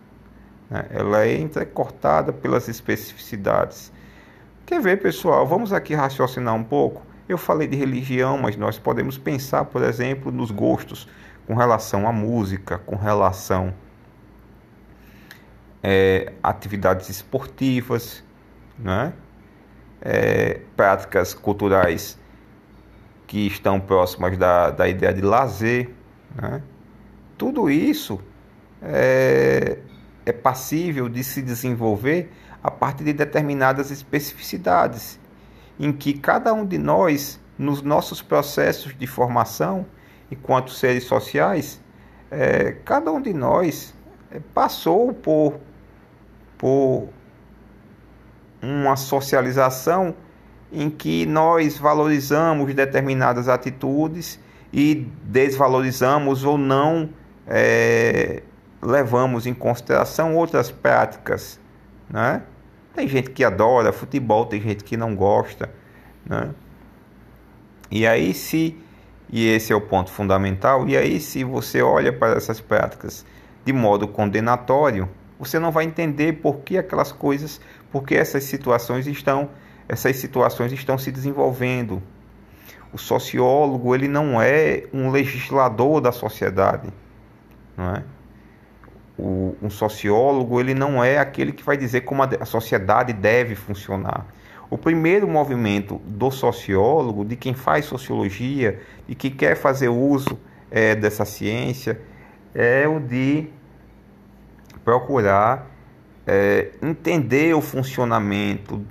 Né? 0.71 0.87
Ela 0.91 1.25
é 1.25 1.39
entrecortada 1.39 2.33
pelas 2.33 2.69
especificidades. 2.69 3.93
Quer 4.67 4.81
ver, 4.81 5.01
pessoal? 5.01 5.47
Vamos 5.47 5.73
aqui 5.73 5.95
raciocinar 5.95 6.55
um 6.55 6.65
pouco. 6.65 7.03
Eu 7.29 7.39
falei 7.39 7.67
de 7.67 7.77
religião, 7.77 8.39
mas 8.39 8.57
nós 8.57 8.79
podemos 8.79 9.19
pensar, 9.19 9.65
por 9.67 9.83
exemplo, 9.83 10.33
nos 10.33 10.51
gostos 10.51 11.09
com 11.47 11.55
relação 11.55 12.07
à 12.07 12.13
música, 12.13 12.79
com 12.79 12.97
relação 12.97 13.73
é, 15.83 16.33
atividades 16.43 17.09
esportivas, 17.09 18.23
né? 18.79 19.13
É, 20.01 20.61
práticas 20.77 21.35
culturais 21.35 22.19
que 23.27 23.47
estão 23.47 23.81
próximas 23.81 24.37
da, 24.39 24.71
da 24.71 24.89
ideia 24.89 25.13
de 25.13 25.21
lazer. 25.21 25.91
Né? 26.35 26.63
Tudo 27.37 27.69
isso 27.69 28.21
é, 28.81 29.79
é 30.29 30.33
passível 30.33 31.09
de 31.09 31.25
se 31.25 31.41
desenvolver 31.41 32.31
a 32.63 32.71
partir 32.71 33.05
de 33.05 33.13
determinadas 33.13 33.91
especificidades 33.91 35.19
em 35.81 35.93
que 35.93 36.13
cada 36.13 36.53
um 36.53 36.67
de 36.67 36.77
nós, 36.77 37.41
nos 37.57 37.81
nossos 37.83 38.21
processos 38.21 38.95
de 38.97 39.07
formação, 39.07 39.87
enquanto 40.31 40.71
seres 40.71 41.05
sociais, 41.05 41.81
é, 42.31 42.73
cada 42.85 43.11
um 43.11 43.23
de 43.23 43.33
nós 43.33 43.95
é, 44.31 44.41
passou 44.53 45.15
por, 45.15 45.59
por 46.59 47.09
uma 48.61 48.97
socialização 48.97 50.15
em 50.71 50.91
que 50.91 51.25
nós 51.25 51.79
valorizamos 51.79 52.75
determinadas 52.75 53.49
atitudes 53.49 54.39
e 54.71 55.07
desvalorizamos 55.23 56.45
ou 56.45 56.59
não 56.59 57.09
é, 57.47 58.43
levamos 58.83 59.47
em 59.47 59.55
consideração 59.55 60.35
outras 60.37 60.71
práticas, 60.71 61.59
né? 62.09 62.43
Tem 62.95 63.07
gente 63.07 63.31
que 63.31 63.45
adora 63.45 63.93
futebol, 63.93 64.47
tem 64.47 64.61
gente 64.61 64.83
que 64.83 64.97
não 64.97 65.15
gosta, 65.15 65.71
né? 66.25 66.51
E 67.91 68.07
aí 68.07 68.35
se 68.35 68.77
e 69.31 69.47
esse 69.47 69.73
é 69.73 69.77
o 69.77 69.81
ponto 69.81 70.11
fundamental, 70.11 70.89
e 70.89 70.97
aí 70.97 71.21
se 71.21 71.45
você 71.45 71.83
olha 71.83 72.13
para 72.13 72.37
essas 72.37 72.61
práticas 72.61 73.27
de 73.65 73.73
modo 73.73 74.09
condenatório, 74.09 75.09
você 75.39 75.59
não 75.59 75.71
vai 75.71 75.85
entender 75.85 76.35
por 76.35 76.61
que 76.61 76.79
aquelas 76.79 77.13
coisas, 77.13 77.61
por 77.93 78.05
que 78.05 78.15
essas 78.15 78.45
situações 78.45 79.07
estão 79.07 79.51
essas 79.89 80.17
situações 80.17 80.71
estão 80.73 80.99
se 80.99 81.11
desenvolvendo. 81.11 82.03
O 82.93 82.99
sociólogo, 82.99 83.95
ele 83.95 84.07
não 84.07 84.41
é 84.41 84.85
um 84.93 85.11
legislador 85.11 86.01
da 86.01 86.13
sociedade, 86.13 86.89
não 87.77 87.95
é? 87.95 88.05
O, 89.19 89.57
um 89.61 89.69
sociólogo 89.69 90.61
ele 90.61 90.75
não 90.75 91.03
é 91.03 91.19
aquele 91.19 91.53
que 91.53 91.65
vai 91.65 91.77
dizer 91.77 92.03
como 92.03 92.23
a, 92.23 92.29
a 92.41 92.45
sociedade 92.45 93.13
deve 93.13 93.55
funcionar. 93.55 94.27
O 94.71 94.79
primeiro 94.79 95.27
movimento 95.27 96.01
do 96.05 96.31
sociólogo, 96.31 97.25
de 97.25 97.35
quem 97.35 97.55
faz 97.55 97.87
sociologia 97.87 98.81
e 99.09 99.15
que 99.15 99.31
quer 99.31 99.57
fazer 99.57 99.89
uso 99.89 100.39
é, 100.71 100.95
dessa 100.95 101.25
ciência, 101.25 102.01
é 102.55 102.87
o 102.87 103.01
de 103.01 103.49
procurar 104.85 105.67
é, 106.27 106.73
entender 106.83 107.55
o 107.55 107.61
funcionamento 107.61 108.85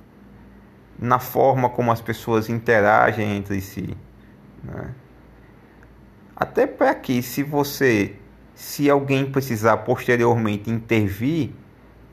na 0.98 1.20
forma 1.20 1.68
como 1.68 1.92
as 1.92 2.00
pessoas 2.00 2.48
interagem 2.48 3.36
entre 3.36 3.60
si. 3.60 3.96
Né? 4.64 4.90
Até 6.34 6.66
para 6.66 6.94
que, 6.94 7.22
se 7.22 7.44
você 7.44 8.16
se 8.58 8.90
alguém 8.90 9.24
precisar 9.24 9.76
posteriormente 9.78 10.68
intervir 10.68 11.52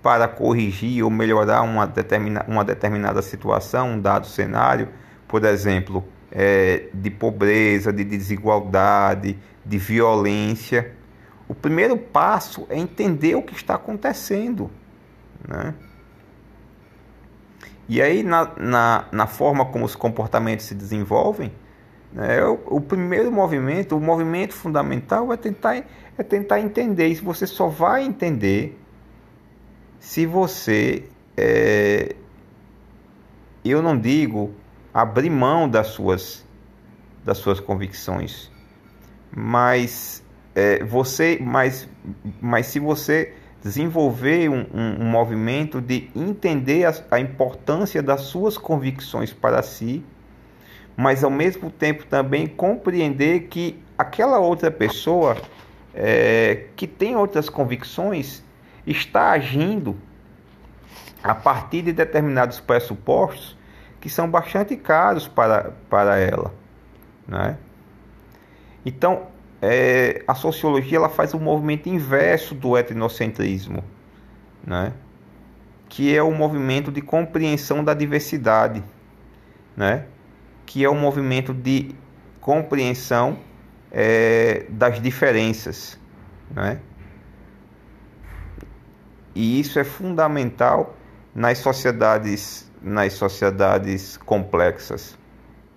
para 0.04 0.28
corrigir 0.28 1.04
ou 1.04 1.10
melhorar 1.10 1.64
uma, 1.64 1.88
determina, 1.88 2.46
uma 2.48 2.64
determinada 2.64 3.20
situação, 3.24 3.94
um 3.94 4.00
dado 4.00 4.28
cenário, 4.28 4.90
por 5.28 5.44
exemplo, 5.44 6.06
é, 6.32 6.88
de 6.94 7.10
pobreza, 7.10 7.92
de 7.92 8.04
desigualdade, 8.04 9.40
de 9.66 9.78
violência, 9.80 10.94
o 11.48 11.56
primeiro 11.56 11.98
passo 11.98 12.68
é 12.70 12.78
entender 12.78 13.34
o 13.34 13.42
que 13.42 13.56
está 13.56 13.74
acontecendo. 13.74 14.70
Né? 15.48 15.74
E 17.90 18.04
aí, 18.04 18.22
na, 18.22 18.52
na, 18.56 19.06
na 19.12 19.26
forma 19.26 19.66
como 19.66 19.84
os 19.84 19.96
comportamentos 19.96 20.68
se 20.68 20.76
desenvolvem, 20.76 21.52
né, 22.16 22.42
o, 22.46 22.78
o 22.78 22.82
primeiro 22.82 23.30
movimento, 23.30 23.98
o 23.98 24.00
movimento 24.00 24.54
fundamental 24.54 25.34
é 25.34 25.38
tentar 25.38 25.84
é 26.18 26.24
tentar 26.24 26.62
entender. 26.62 27.10
E 27.10 27.16
você 27.16 27.46
só 27.46 27.68
vai 27.68 28.04
entender 28.04 28.80
se 30.00 30.26
você, 30.26 31.04
é, 31.36 32.16
eu 33.66 33.82
não 33.82 34.00
digo 34.00 34.54
abrir 34.94 35.30
mão 35.30 35.68
das 35.68 35.88
suas, 35.88 36.46
das 37.24 37.38
suas 37.38 37.60
convicções, 37.60 38.50
mas 39.36 40.24
é, 40.54 40.82
você, 40.86 41.38
mas, 41.42 41.90
mas 42.40 42.68
se 42.68 42.80
você 42.80 43.34
desenvolver 43.62 44.48
um, 44.48 44.66
um, 44.74 45.02
um 45.02 45.06
movimento 45.06 45.82
de 45.82 46.10
entender 46.16 46.86
a, 46.86 46.94
a 47.12 47.20
importância 47.20 48.02
das 48.02 48.22
suas 48.22 48.58
convicções 48.58 49.34
para 49.34 49.62
si, 49.62 50.02
mas 50.96 51.24
ao 51.24 51.32
mesmo 51.32 51.70
tempo 51.70 52.06
também 52.06 52.48
compreender 52.48 53.48
que 53.48 53.82
aquela 53.98 54.40
outra 54.40 54.72
pessoa 54.72 55.38
é, 55.94 56.68
que 56.76 56.88
tem 56.88 57.16
outras 57.16 57.50
convicções 57.50 58.44
está 58.86 59.32
agindo 59.32 59.96
a 61.24 61.34
partir 61.34 61.82
de 61.82 61.92
determinados 61.92 62.60
pressupostos 62.60 63.58
que 64.00 64.10
são 64.10 64.30
bastante 64.30 64.76
caros 64.76 65.28
para, 65.28 65.74
para 65.90 66.18
ela. 66.18 66.54
Né? 67.28 67.58
Então, 68.86 69.28
é, 69.62 70.24
a 70.28 70.36
sociologia 70.36 70.98
ela 70.98 71.10
faz 71.10 71.34
o 71.34 71.38
um 71.38 71.40
movimento 71.40 71.90
inverso 71.90 72.54
do 72.54 72.78
etnocentrismo, 72.78 73.84
né? 74.64 74.94
que 75.90 76.16
é 76.16 76.22
o 76.22 76.32
movimento 76.32 76.92
de 76.92 77.02
compreensão 77.02 77.84
da 77.84 77.94
diversidade, 77.94 78.84
né? 79.76 80.06
Que 80.66 80.84
é 80.84 80.90
o 80.90 80.96
movimento 80.96 81.54
de 81.54 81.96
compreensão 82.42 83.40
é, 83.92 84.66
das 84.70 85.02
diferenças, 85.02 86.00
né? 86.52 86.80
E 89.34 89.60
isso 89.60 89.78
é 89.78 89.84
fundamental 89.84 90.96
nas 91.34 91.58
sociedades, 91.58 92.72
nas 92.82 93.14
sociedades 93.14 94.16
complexas. 94.16 95.18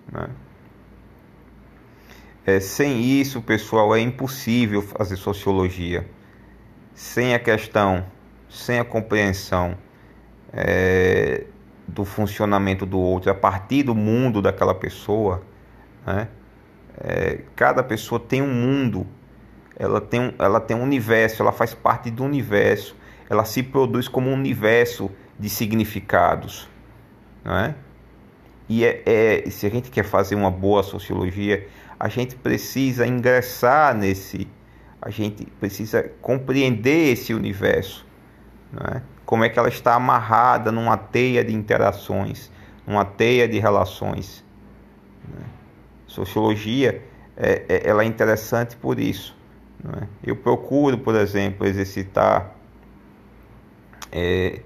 Né? 0.09 0.29
É, 2.45 2.59
sem 2.61 3.01
isso, 3.01 3.41
pessoal, 3.41 3.93
é 3.93 3.99
impossível 3.99 4.81
fazer 4.81 5.17
sociologia. 5.17 6.09
Sem 6.95 7.33
a 7.33 7.39
questão, 7.39 8.05
sem 8.49 8.79
a 8.79 8.85
compreensão 8.85 9.77
é, 10.53 11.45
do 11.89 12.05
funcionamento 12.05 12.85
do 12.85 12.99
outro, 12.99 13.31
a 13.31 13.35
partir 13.35 13.83
do 13.83 13.95
mundo 13.95 14.41
daquela 14.41 14.73
pessoa, 14.73 15.41
né? 16.05 16.27
É, 17.01 17.41
cada 17.55 17.81
pessoa 17.81 18.19
tem 18.19 18.41
um 18.41 18.53
mundo, 18.53 19.07
ela 19.77 20.01
tem, 20.01 20.19
um, 20.19 20.33
ela 20.37 20.59
tem 20.59 20.75
um 20.75 20.83
universo, 20.83 21.41
ela 21.41 21.51
faz 21.51 21.73
parte 21.73 22.11
do 22.11 22.23
universo, 22.23 22.95
ela 23.29 23.45
se 23.45 23.63
produz 23.63 24.07
como 24.07 24.29
um 24.29 24.33
universo 24.33 25.09
de 25.39 25.49
significados, 25.49 26.69
não 27.43 27.55
é? 27.55 27.75
E 28.67 28.83
é, 28.83 29.01
é, 29.05 29.49
se 29.49 29.65
a 29.65 29.69
gente 29.69 29.89
quer 29.89 30.03
fazer 30.03 30.35
uma 30.35 30.51
boa 30.51 30.83
sociologia, 30.83 31.67
a 31.99 32.07
gente 32.09 32.35
precisa 32.35 33.07
ingressar 33.07 33.95
nesse, 33.95 34.47
a 35.01 35.09
gente 35.09 35.45
precisa 35.59 36.03
compreender 36.21 37.13
esse 37.13 37.33
universo, 37.33 38.05
não 38.71 38.97
é? 38.97 39.01
Como 39.29 39.43
é 39.43 39.49
que 39.49 39.59
ela 39.59 39.69
está 39.69 39.93
amarrada 39.93 40.71
numa 40.71 40.97
teia 40.97 41.45
de 41.45 41.53
interações, 41.53 42.51
numa 42.87 43.05
teia 43.05 43.47
de 43.47 43.59
relações. 43.59 44.43
Né? 45.23 45.45
Sociologia 46.07 46.99
é, 47.37 47.63
é, 47.69 47.87
ela 47.87 48.01
é 48.01 48.07
interessante 48.07 48.75
por 48.75 48.99
isso. 48.99 49.37
É? 50.01 50.07
Eu 50.23 50.35
procuro, 50.35 50.97
por 50.97 51.13
exemplo, 51.13 51.67
exercitar 51.67 52.55
é, 54.11 54.61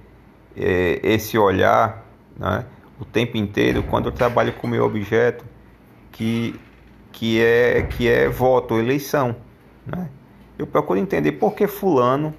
é 0.55 0.99
esse 1.03 1.37
olhar 1.37 2.05
é? 2.39 2.63
o 2.97 3.03
tempo 3.03 3.35
inteiro 3.35 3.83
quando 3.83 4.05
eu 4.05 4.13
trabalho 4.13 4.53
com 4.53 4.65
o 4.65 4.69
meu 4.69 4.85
objeto, 4.85 5.43
que, 6.09 6.57
que, 7.11 7.41
é, 7.41 7.81
que 7.81 8.07
é 8.07 8.29
voto, 8.29 8.79
eleição. 8.79 9.35
Eu 10.57 10.65
procuro 10.65 10.97
entender 10.97 11.33
por 11.33 11.53
que 11.53 11.67
fulano, 11.67 12.33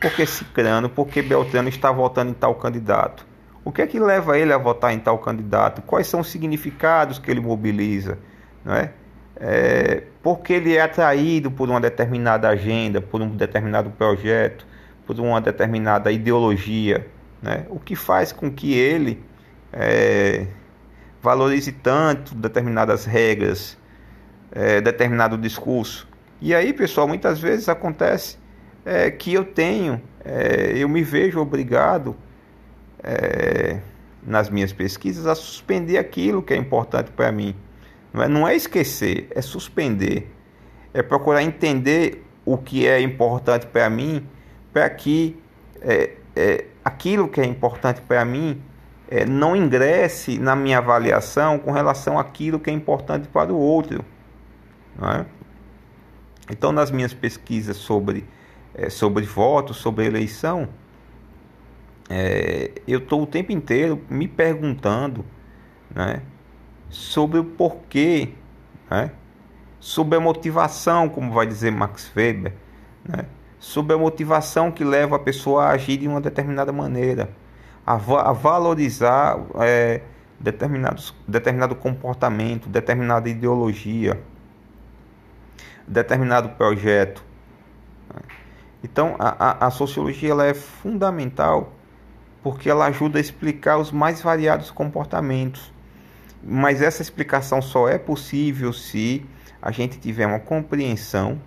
por 0.00 0.12
que 0.12 0.26
cicrano, 0.26 0.88
por 0.88 1.08
que 1.08 1.22
Beltrano 1.22 1.68
está 1.68 1.90
votando 1.92 2.30
em 2.30 2.34
tal 2.34 2.54
candidato. 2.54 3.26
O 3.64 3.70
que 3.70 3.80
é 3.82 3.86
que 3.86 4.00
leva 4.00 4.36
ele 4.36 4.52
a 4.52 4.58
votar 4.58 4.92
em 4.92 4.98
tal 4.98 5.18
candidato? 5.18 5.82
Quais 5.82 6.06
são 6.06 6.20
os 6.20 6.28
significados 6.28 7.18
que 7.18 7.30
ele 7.30 7.40
mobiliza? 7.40 8.18
Não 8.64 8.74
é? 8.74 8.92
É, 9.36 10.02
porque 10.22 10.54
ele 10.54 10.76
é 10.76 10.82
atraído 10.82 11.50
por 11.50 11.68
uma 11.68 11.80
determinada 11.80 12.48
agenda, 12.48 13.00
por 13.00 13.20
um 13.20 13.36
determinado 13.36 13.90
projeto, 13.90 14.66
por 15.06 15.18
uma 15.18 15.40
determinada 15.40 16.10
ideologia, 16.12 17.06
né? 17.40 17.66
o 17.68 17.78
que 17.78 17.96
faz 17.96 18.32
com 18.32 18.50
que 18.50 18.74
ele 18.74 19.22
é, 19.72 20.46
valorize 21.20 21.72
tanto 21.72 22.34
determinadas 22.34 23.04
regras, 23.04 23.78
é, 24.50 24.80
determinado 24.80 25.38
discurso. 25.38 26.08
E 26.40 26.54
aí, 26.54 26.72
pessoal, 26.72 27.06
muitas 27.06 27.40
vezes 27.40 27.68
acontece 27.68 28.36
é, 28.84 29.10
que 29.10 29.32
eu 29.32 29.44
tenho, 29.44 30.00
é, 30.24 30.72
eu 30.76 30.88
me 30.88 31.02
vejo 31.02 31.40
obrigado 31.40 32.16
é, 33.02 33.80
nas 34.22 34.48
minhas 34.48 34.72
pesquisas 34.72 35.26
a 35.26 35.34
suspender 35.34 35.98
aquilo 35.98 36.42
que 36.42 36.54
é 36.54 36.56
importante 36.56 37.10
para 37.10 37.32
mim. 37.32 37.54
Não 38.12 38.22
é, 38.22 38.28
não 38.28 38.48
é 38.48 38.54
esquecer, 38.54 39.28
é 39.30 39.40
suspender. 39.40 40.30
É 40.94 41.02
procurar 41.02 41.42
entender 41.42 42.24
o 42.44 42.58
que 42.58 42.86
é 42.86 43.00
importante 43.00 43.66
para 43.66 43.88
mim, 43.88 44.26
para 44.72 44.88
que 44.90 45.36
é, 45.80 46.10
é, 46.36 46.66
aquilo 46.84 47.28
que 47.28 47.40
é 47.40 47.44
importante 47.44 48.00
para 48.02 48.24
mim 48.24 48.60
é, 49.10 49.24
não 49.24 49.56
ingresse 49.56 50.38
na 50.38 50.54
minha 50.54 50.78
avaliação 50.78 51.58
com 51.58 51.70
relação 51.70 52.18
àquilo 52.18 52.58
que 52.58 52.70
é 52.70 52.72
importante 52.72 53.28
para 53.28 53.52
o 53.52 53.56
outro. 53.56 54.04
Então, 56.50 56.72
nas 56.72 56.90
minhas 56.90 57.14
pesquisas 57.14 57.76
sobre, 57.76 58.24
é, 58.74 58.88
sobre 58.90 59.24
voto, 59.24 59.74
sobre 59.74 60.06
eleição, 60.06 60.68
é, 62.08 62.72
eu 62.86 62.98
estou 62.98 63.22
o 63.22 63.26
tempo 63.26 63.52
inteiro 63.52 64.00
me 64.10 64.28
perguntando 64.28 65.24
né, 65.94 66.22
sobre 66.90 67.38
o 67.38 67.44
porquê, 67.44 68.30
né, 68.90 69.12
sobre 69.80 70.16
a 70.18 70.20
motivação, 70.20 71.08
como 71.08 71.32
vai 71.32 71.46
dizer 71.46 71.70
Max 71.70 72.12
Weber, 72.14 72.52
né, 73.04 73.24
sobre 73.58 73.94
a 73.94 73.98
motivação 73.98 74.70
que 74.70 74.84
leva 74.84 75.16
a 75.16 75.18
pessoa 75.18 75.64
a 75.64 75.70
agir 75.70 75.96
de 75.96 76.08
uma 76.08 76.20
determinada 76.20 76.72
maneira, 76.72 77.30
a, 77.86 77.96
va 77.96 78.22
a 78.22 78.32
valorizar 78.32 79.38
é, 79.60 80.02
determinados, 80.38 81.14
determinado 81.26 81.74
comportamento, 81.76 82.68
determinada 82.68 83.28
ideologia, 83.28 84.20
determinado 85.86 86.50
projeto. 86.50 87.24
Então, 88.82 89.16
a, 89.18 89.64
a, 89.64 89.66
a 89.66 89.70
sociologia 89.70 90.30
ela 90.30 90.44
é 90.44 90.54
fundamental 90.54 91.72
porque 92.42 92.68
ela 92.68 92.86
ajuda 92.86 93.18
a 93.18 93.20
explicar 93.20 93.78
os 93.78 93.92
mais 93.92 94.20
variados 94.20 94.70
comportamentos. 94.70 95.72
Mas 96.42 96.82
essa 96.82 97.00
explicação 97.00 97.62
só 97.62 97.88
é 97.88 97.98
possível 97.98 98.72
se 98.72 99.24
a 99.60 99.70
gente 99.70 99.98
tiver 99.98 100.26
uma 100.26 100.40
compreensão 100.40 101.40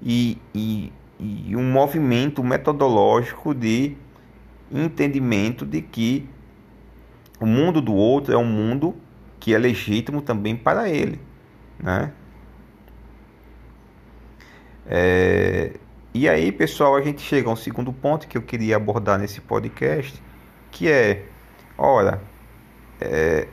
e, 0.00 0.38
e, 0.54 0.92
e 1.18 1.56
um 1.56 1.64
movimento 1.64 2.44
metodológico 2.44 3.52
de 3.52 3.96
entendimento 4.70 5.66
de 5.66 5.82
que 5.82 6.28
o 7.40 7.46
mundo 7.46 7.80
do 7.80 7.92
outro 7.92 8.32
é 8.32 8.38
um 8.38 8.44
mundo 8.44 8.94
que 9.40 9.52
é 9.52 9.58
legítimo 9.58 10.22
também 10.22 10.54
para 10.54 10.88
ele, 10.88 11.20
né? 11.80 12.12
É, 14.86 15.72
e 16.14 16.28
aí, 16.28 16.52
pessoal, 16.52 16.94
a 16.94 17.00
gente 17.00 17.22
chega 17.22 17.48
a 17.48 17.52
um 17.52 17.56
segundo 17.56 17.92
ponto 17.92 18.28
que 18.28 18.36
eu 18.36 18.42
queria 18.42 18.76
abordar 18.76 19.18
nesse 19.18 19.40
podcast, 19.40 20.22
que 20.70 20.90
é, 20.90 21.24
ora, 21.78 22.22
é, 23.00 23.48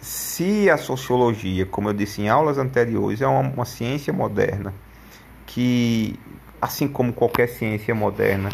se 0.00 0.70
a 0.70 0.76
sociologia, 0.76 1.66
como 1.66 1.90
eu 1.90 1.92
disse 1.92 2.22
em 2.22 2.28
aulas 2.28 2.58
anteriores, 2.58 3.20
é 3.20 3.26
uma, 3.26 3.40
uma 3.40 3.64
ciência 3.64 4.12
moderna, 4.12 4.72
que, 5.46 6.18
assim 6.60 6.88
como 6.88 7.12
qualquer 7.12 7.48
ciência 7.48 7.94
moderna, 7.94 8.48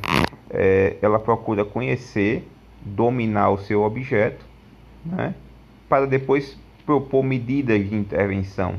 é, 0.50 0.96
ela 1.00 1.18
procura 1.18 1.64
conhecer, 1.64 2.48
dominar 2.80 3.50
o 3.50 3.58
seu 3.58 3.82
objeto, 3.82 4.44
né, 5.04 5.34
para 5.88 6.06
depois 6.06 6.58
propor 6.84 7.22
medidas 7.22 7.78
de 7.88 7.94
intervenção. 7.94 8.78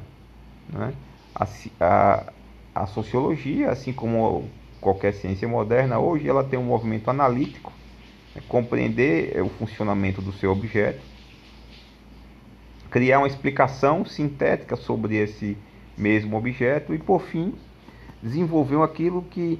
Né? 0.69 0.93
A, 1.33 1.47
a, 1.79 2.33
a 2.75 2.85
sociologia, 2.85 3.71
assim 3.71 3.93
como 3.93 4.49
qualquer 4.81 5.13
ciência 5.13 5.47
moderna, 5.47 5.97
hoje 5.97 6.27
ela 6.27 6.43
tem 6.43 6.59
um 6.59 6.63
movimento 6.63 7.09
analítico, 7.09 7.71
é 8.35 8.41
compreender 8.41 9.41
o 9.41 9.47
funcionamento 9.47 10.21
do 10.21 10.33
seu 10.33 10.51
objeto, 10.51 11.01
criar 12.91 13.19
uma 13.19 13.27
explicação 13.27 14.03
sintética 14.03 14.75
sobre 14.75 15.15
esse 15.15 15.57
mesmo 15.97 16.37
objeto 16.37 16.93
e, 16.93 16.97
por 16.97 17.21
fim, 17.21 17.53
desenvolver 18.21 18.81
aquilo 18.83 19.21
que, 19.21 19.57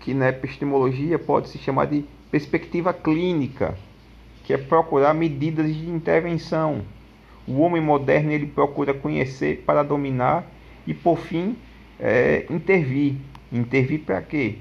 que 0.00 0.14
na 0.14 0.30
epistemologia 0.30 1.18
pode 1.18 1.50
se 1.50 1.58
chamar 1.58 1.86
de 1.86 2.06
perspectiva 2.30 2.94
clínica, 2.94 3.76
que 4.44 4.54
é 4.54 4.56
procurar 4.56 5.12
medidas 5.12 5.74
de 5.74 5.90
intervenção. 5.90 6.82
O 7.46 7.60
homem 7.60 7.82
moderno 7.82 8.32
ele 8.32 8.46
procura 8.46 8.94
conhecer 8.94 9.62
para 9.66 9.82
dominar 9.82 10.46
e, 10.86 10.94
por 10.94 11.18
fim, 11.18 11.54
é, 12.02 12.44
intervir. 12.50 13.14
Intervir 13.52 14.00
para 14.00 14.20
quê? 14.20 14.56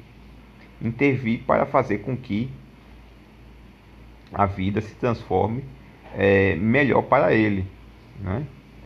Intervir 0.80 1.40
para 1.40 1.66
fazer 1.66 2.00
com 2.00 2.16
que 2.16 2.50
a 4.32 4.46
vida 4.46 4.80
se 4.80 4.94
transforme 4.96 5.64
é, 6.16 6.56
melhor 6.56 7.02
para 7.02 7.34
ele. 7.34 7.66
Né? 8.20 8.46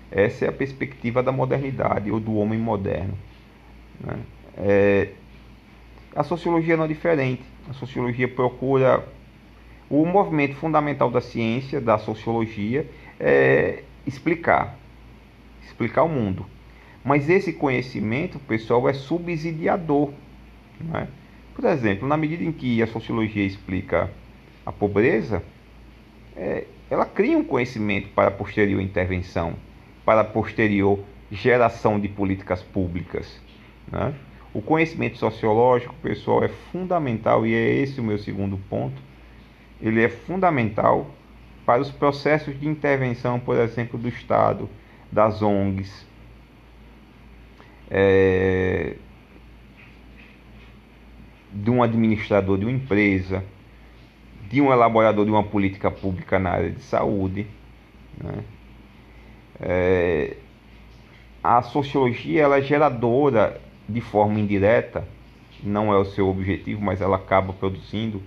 Essa 0.10 0.46
é 0.46 0.50
a 0.50 0.54
perspectiva 0.54 1.22
da 1.22 1.32
modernidade 1.32 2.10
ou 2.10 2.20
do 2.20 2.36
homem 2.36 2.58
moderno. 2.58 3.18
Né? 4.00 4.18
É, 4.58 5.10
a 6.16 6.24
sociologia 6.24 6.78
não 6.78 6.86
é 6.86 6.88
diferente. 6.88 7.44
A 7.70 7.74
sociologia 7.74 8.28
procura. 8.28 9.06
O 9.88 10.04
movimento 10.06 10.56
fundamental 10.56 11.12
da 11.12 11.22
ciência, 11.22 11.80
da 11.80 12.00
sociologia, 12.00 12.90
é 13.20 13.84
explicar. 14.08 14.80
Explicar 15.64 16.04
o 16.04 16.10
mundo. 16.10 16.46
Mas 17.06 17.30
esse 17.30 17.54
conhecimento, 17.54 18.40
pessoal, 18.40 18.90
é 18.90 18.94
subsidiador. 18.94 20.12
É? 20.96 21.06
Por 21.54 21.64
exemplo, 21.66 22.08
na 22.08 22.18
medida 22.18 22.44
em 22.44 22.52
que 22.52 22.82
a 22.82 22.88
sociologia 22.88 23.46
explica 23.46 24.10
a 24.66 24.72
pobreza, 24.72 25.44
é, 26.36 26.66
ela 26.90 27.06
cria 27.06 27.38
um 27.38 27.44
conhecimento 27.44 28.10
para 28.10 28.32
posterior 28.32 28.82
intervenção, 28.82 29.54
para 30.04 30.24
posterior 30.24 31.00
geração 31.32 32.00
de 32.00 32.08
políticas 32.08 32.64
públicas. 32.64 33.40
Né? 33.92 34.12
O 34.52 34.60
conhecimento 34.60 35.20
sociológico, 35.20 35.94
pessoal, 36.02 36.44
é 36.44 36.48
fundamental 36.48 37.46
e 37.46 37.54
é 37.54 37.76
esse 37.76 38.02
o 38.02 38.04
meu 38.04 38.18
segundo 38.18 38.58
ponto. 38.68 39.00
Ele 39.80 40.04
é 40.04 40.10
fundamental 40.10 41.12
para 41.68 41.84
os 41.84 41.92
processos 41.92 42.60
de 42.60 42.68
intervenção, 42.68 43.40
por 43.40 43.58
exemplo, 43.58 44.00
do 44.00 44.08
Estado, 44.08 44.68
das 45.12 45.44
ONGs, 45.44 46.06
é, 47.90 48.96
de 51.52 51.70
um 51.70 51.82
administrador 51.82 52.58
de 52.58 52.66
uma 52.66 52.72
empresa, 52.72 53.44
de 54.50 54.62
um 54.62 54.72
elaborador 54.72 55.26
de 55.26 55.32
uma 55.32 55.44
política 55.44 55.90
pública 55.90 56.38
na 56.38 56.52
área 56.52 56.72
de 56.72 56.82
saúde. 56.82 57.48
Né? 58.22 58.44
É, 59.60 60.38
a 61.44 61.62
sociologia 61.62 62.42
ela 62.42 62.58
é 62.58 62.62
geradora 62.62 63.62
de 63.88 64.02
forma 64.02 64.40
indireta, 64.40 65.08
não 65.64 65.94
é 65.94 65.98
o 65.98 66.06
seu 66.06 66.28
objetivo, 66.28 66.82
mas 66.82 67.02
ela 67.02 67.16
acaba 67.16 67.54
produzindo. 67.54 68.22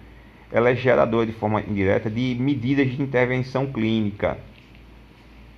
Ela 0.50 0.70
é 0.70 0.74
geradora 0.74 1.26
de 1.26 1.32
forma 1.32 1.60
indireta 1.60 2.08
de 2.08 2.36
medidas 2.40 2.88
de 2.88 3.02
intervenção 3.02 3.66
clínica 3.66 4.38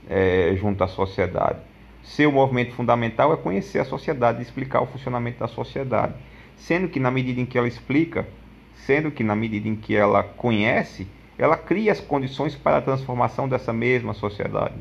é, 0.09 0.57
junto 0.57 0.83
à 0.83 0.89
sociedade. 0.89 1.70
Seu 2.03 2.33
movimento 2.33 2.73
fundamental 2.73 3.33
é 3.33 3.37
conhecer 3.37 3.79
a 3.79 3.85
sociedade 3.85 4.39
e 4.39 4.43
explicar 4.43 4.81
o 4.81 4.87
funcionamento 4.87 5.41
da 5.41 5.49
sociedade. 5.49 6.15
Sendo 6.57 6.89
que 6.89 7.01
na 7.01 7.11
medida 7.11 7.41
em 7.41 7.47
que 7.47 7.57
ela 7.57 7.69
explica, 7.69 8.27
sendo 8.75 9.11
que 9.11 9.23
na 9.23 9.37
medida 9.37 9.69
em 9.69 9.77
que 9.77 9.95
ela 9.95 10.23
conhece, 10.23 11.07
ela 11.39 11.57
cria 11.57 11.93
as 11.93 12.01
condições 12.01 12.55
para 12.55 12.79
a 12.79 12.83
transformação 12.83 13.49
dessa 13.49 13.73
mesma 13.73 14.13
sociedade. 14.13 14.77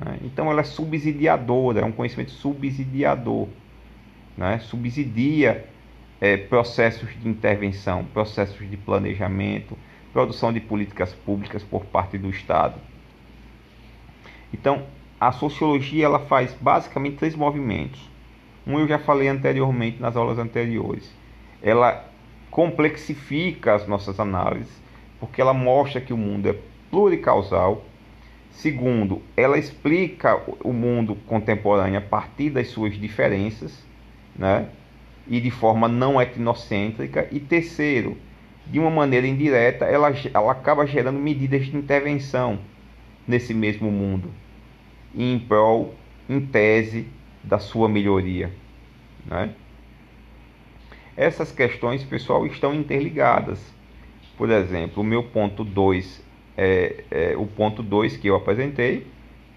Né? 0.00 0.18
Então 0.22 0.50
ela 0.50 0.60
é 0.60 0.64
subsidiadora, 0.64 1.80
é 1.80 1.84
um 1.84 1.92
conhecimento 1.92 2.30
subsidiador. 2.30 3.48
Né? 4.36 4.58
Subsidia 4.60 5.66
é, 6.20 6.36
processos 6.36 7.08
de 7.20 7.28
intervenção, 7.28 8.04
processos 8.04 8.68
de 8.68 8.76
planejamento, 8.76 9.76
produção 10.12 10.52
de 10.52 10.60
políticas 10.60 11.12
públicas 11.12 11.62
por 11.62 11.84
parte 11.84 12.16
do 12.16 12.30
Estado. 12.30 12.80
Então, 14.52 14.84
a 15.20 15.32
sociologia 15.32 16.04
ela 16.04 16.18
faz 16.20 16.54
basicamente 16.60 17.16
três 17.16 17.34
movimentos. 17.34 18.10
Um 18.66 18.78
eu 18.78 18.88
já 18.88 18.98
falei 18.98 19.28
anteriormente 19.28 20.00
nas 20.00 20.16
aulas 20.16 20.38
anteriores. 20.38 21.10
Ela 21.62 22.04
complexifica 22.50 23.74
as 23.74 23.86
nossas 23.86 24.18
análises, 24.18 24.82
porque 25.20 25.40
ela 25.40 25.54
mostra 25.54 26.00
que 26.00 26.12
o 26.12 26.16
mundo 26.16 26.48
é 26.48 26.56
pluricausal. 26.90 27.84
Segundo, 28.50 29.22
ela 29.36 29.58
explica 29.58 30.40
o 30.64 30.72
mundo 30.72 31.16
contemporâneo 31.26 31.98
a 31.98 32.02
partir 32.02 32.50
das 32.50 32.68
suas 32.68 32.98
diferenças, 32.98 33.84
né? 34.34 34.68
E 35.28 35.40
de 35.40 35.50
forma 35.50 35.88
não 35.88 36.20
etnocêntrica. 36.20 37.28
E 37.30 37.38
terceiro, 37.38 38.16
de 38.66 38.78
uma 38.78 38.90
maneira 38.90 39.26
indireta, 39.26 39.84
ela, 39.84 40.12
ela 40.32 40.52
acaba 40.52 40.86
gerando 40.86 41.18
medidas 41.18 41.66
de 41.66 41.76
intervenção 41.76 42.58
nesse 43.26 43.52
mesmo 43.52 43.90
mundo, 43.90 44.30
em 45.16 45.38
prol, 45.38 45.94
em 46.28 46.40
tese, 46.40 47.06
da 47.42 47.58
sua 47.58 47.88
melhoria. 47.88 48.52
Né? 49.24 49.50
Essas 51.16 51.50
questões, 51.50 52.04
pessoal, 52.04 52.46
estão 52.46 52.74
interligadas. 52.74 53.60
Por 54.36 54.50
exemplo, 54.50 55.02
o 55.02 55.06
meu 55.06 55.22
ponto 55.22 55.64
2 55.64 56.26
é, 56.56 57.04
é, 57.10 57.36
o 57.36 57.46
ponto 57.46 57.82
2 57.82 58.16
que 58.16 58.28
eu 58.28 58.36
apresentei, 58.36 59.06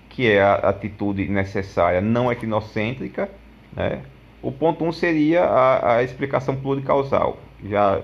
que 0.10 0.28
é 0.28 0.42
a 0.42 0.56
atitude 0.56 1.28
necessária 1.30 2.02
não 2.02 2.32
etnocêntrica. 2.32 3.30
Né? 3.76 4.02
O 4.42 4.52
ponto 4.52 4.84
1 4.84 4.88
um 4.88 4.92
seria 4.92 5.44
a, 5.46 5.96
a 5.96 6.04
explicação 6.04 6.56
pluricausal. 6.56 7.38
Já, 7.64 8.02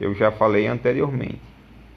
eu 0.00 0.14
já 0.14 0.30
falei 0.30 0.66
anteriormente. 0.66 1.40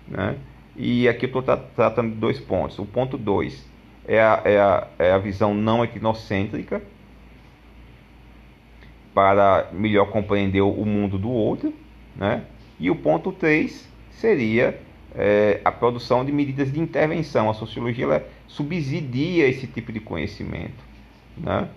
Né? 0.08 0.38
E 0.76 1.08
aqui 1.08 1.26
eu 1.26 1.40
estou 1.40 1.42
tratando 1.42 2.12
de 2.12 2.18
dois 2.18 2.40
pontos. 2.40 2.78
O 2.80 2.86
ponto 2.86 3.18
2 3.18 3.71
é 4.08 4.20
a, 4.20 4.42
é, 4.44 4.60
a, 4.60 4.88
é 5.00 5.12
a 5.12 5.18
visão 5.18 5.54
não 5.54 5.84
etnocêntrica 5.84 6.82
para 9.14 9.70
melhor 9.72 10.10
compreender 10.10 10.62
o 10.62 10.86
mundo 10.86 11.18
do 11.18 11.30
outro. 11.30 11.74
Né? 12.16 12.44
E 12.80 12.90
o 12.90 12.96
ponto 12.96 13.32
3 13.32 13.88
seria 14.12 14.80
é, 15.16 15.60
a 15.64 15.72
produção 15.72 16.24
de 16.26 16.32
medidas 16.32 16.72
de 16.72 16.80
intervenção. 16.80 17.50
A 17.50 17.54
sociologia 17.54 18.06
ela 18.06 18.28
subsidia 18.48 19.48
esse 19.48 19.68
tipo 19.68 19.92
de 19.92 20.00
conhecimento. 20.00 20.84
Né? 21.38 21.68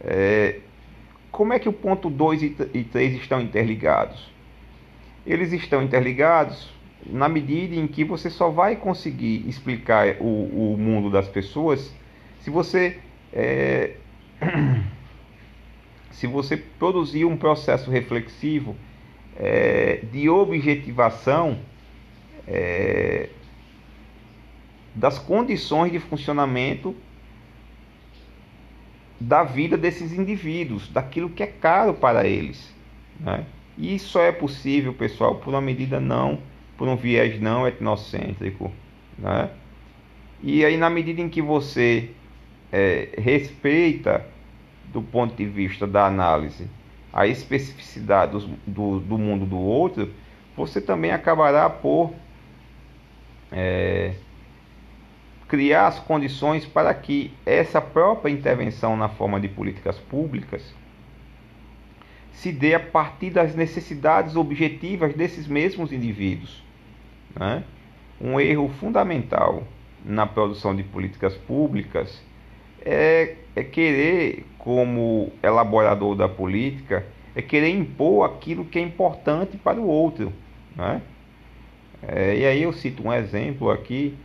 É, 0.00 0.60
como 1.30 1.52
é 1.52 1.58
que 1.58 1.68
o 1.68 1.72
ponto 1.72 2.10
2 2.10 2.42
e 2.42 2.84
3 2.84 3.14
estão 3.14 3.40
interligados? 3.40 4.30
Eles 5.26 5.52
estão 5.52 5.82
interligados 5.82 6.70
na 7.06 7.28
medida 7.28 7.74
em 7.74 7.86
que 7.86 8.04
você 8.04 8.28
só 8.28 8.50
vai 8.50 8.76
conseguir 8.76 9.48
explicar 9.48 10.16
o, 10.20 10.74
o 10.74 10.76
mundo 10.78 11.10
das 11.10 11.28
pessoas 11.28 11.94
se 12.40 12.50
você 12.50 12.98
é, 13.32 13.96
se 16.10 16.26
você 16.26 16.56
produzir 16.56 17.24
um 17.24 17.36
processo 17.36 17.90
reflexivo 17.90 18.76
é, 19.36 20.00
de 20.12 20.28
objetivação 20.28 21.58
é, 22.46 23.30
das 24.94 25.18
condições 25.18 25.92
de 25.92 25.98
funcionamento 25.98 26.94
da 29.18 29.44
vida 29.44 29.76
desses 29.76 30.12
indivíduos, 30.12 30.88
daquilo 30.88 31.30
que 31.30 31.42
é 31.42 31.46
caro 31.46 31.94
para 31.94 32.26
eles. 32.26 32.74
Né? 33.18 33.44
E 33.76 33.94
isso 33.94 34.08
só 34.08 34.22
é 34.22 34.32
possível, 34.32 34.92
pessoal, 34.94 35.36
por 35.36 35.50
uma 35.50 35.60
medida 35.60 36.00
não 36.00 36.38
por 36.80 36.88
um 36.88 36.96
viés 36.96 37.38
não 37.38 37.68
etnocêntrico. 37.68 38.72
Né? 39.18 39.50
E 40.42 40.64
aí, 40.64 40.78
na 40.78 40.88
medida 40.88 41.20
em 41.20 41.28
que 41.28 41.42
você 41.42 42.08
é, 42.72 43.10
respeita, 43.18 44.24
do 44.86 45.02
ponto 45.02 45.36
de 45.36 45.44
vista 45.44 45.86
da 45.86 46.06
análise, 46.06 46.66
a 47.12 47.26
especificidade 47.26 48.32
do, 48.32 48.46
do, 48.66 48.98
do 49.00 49.18
mundo 49.18 49.44
do 49.44 49.58
outro, 49.58 50.10
você 50.56 50.80
também 50.80 51.10
acabará 51.10 51.68
por 51.68 52.14
é, 53.52 54.14
criar 55.48 55.86
as 55.86 55.98
condições 55.98 56.64
para 56.64 56.94
que 56.94 57.30
essa 57.44 57.78
própria 57.82 58.32
intervenção 58.32 58.96
na 58.96 59.10
forma 59.10 59.38
de 59.38 59.48
políticas 59.48 59.98
públicas 59.98 60.74
se 62.32 62.50
dê 62.50 62.72
a 62.72 62.80
partir 62.80 63.28
das 63.28 63.54
necessidades 63.54 64.34
objetivas 64.34 65.12
desses 65.12 65.46
mesmos 65.46 65.92
indivíduos. 65.92 66.69
Né? 67.38 67.64
Um 68.20 68.38
erro 68.38 68.68
fundamental 68.80 69.64
na 70.04 70.26
produção 70.26 70.74
de 70.74 70.82
políticas 70.82 71.34
públicas 71.36 72.22
é, 72.82 73.36
é 73.54 73.62
querer, 73.62 74.46
como 74.58 75.32
elaborador 75.42 76.14
da 76.14 76.28
política, 76.28 77.06
é 77.34 77.42
querer 77.42 77.70
impor 77.70 78.24
aquilo 78.30 78.64
que 78.64 78.78
é 78.78 78.82
importante 78.82 79.56
para 79.56 79.80
o 79.80 79.86
outro. 79.86 80.32
Né? 80.76 81.02
É, 82.02 82.36
e 82.36 82.46
aí 82.46 82.62
eu 82.62 82.72
cito 82.72 83.06
um 83.06 83.12
exemplo 83.12 83.70
aqui 83.70 84.16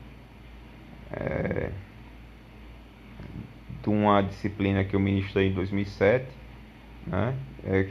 é, 1.11 1.69
de 3.83 3.89
uma 3.89 4.21
disciplina 4.21 4.83
que 4.83 4.95
eu 4.95 4.99
ministrei 4.99 5.49
em 5.49 5.53
2007, 5.53 6.25
né? 7.05 7.35
É, 7.63 7.87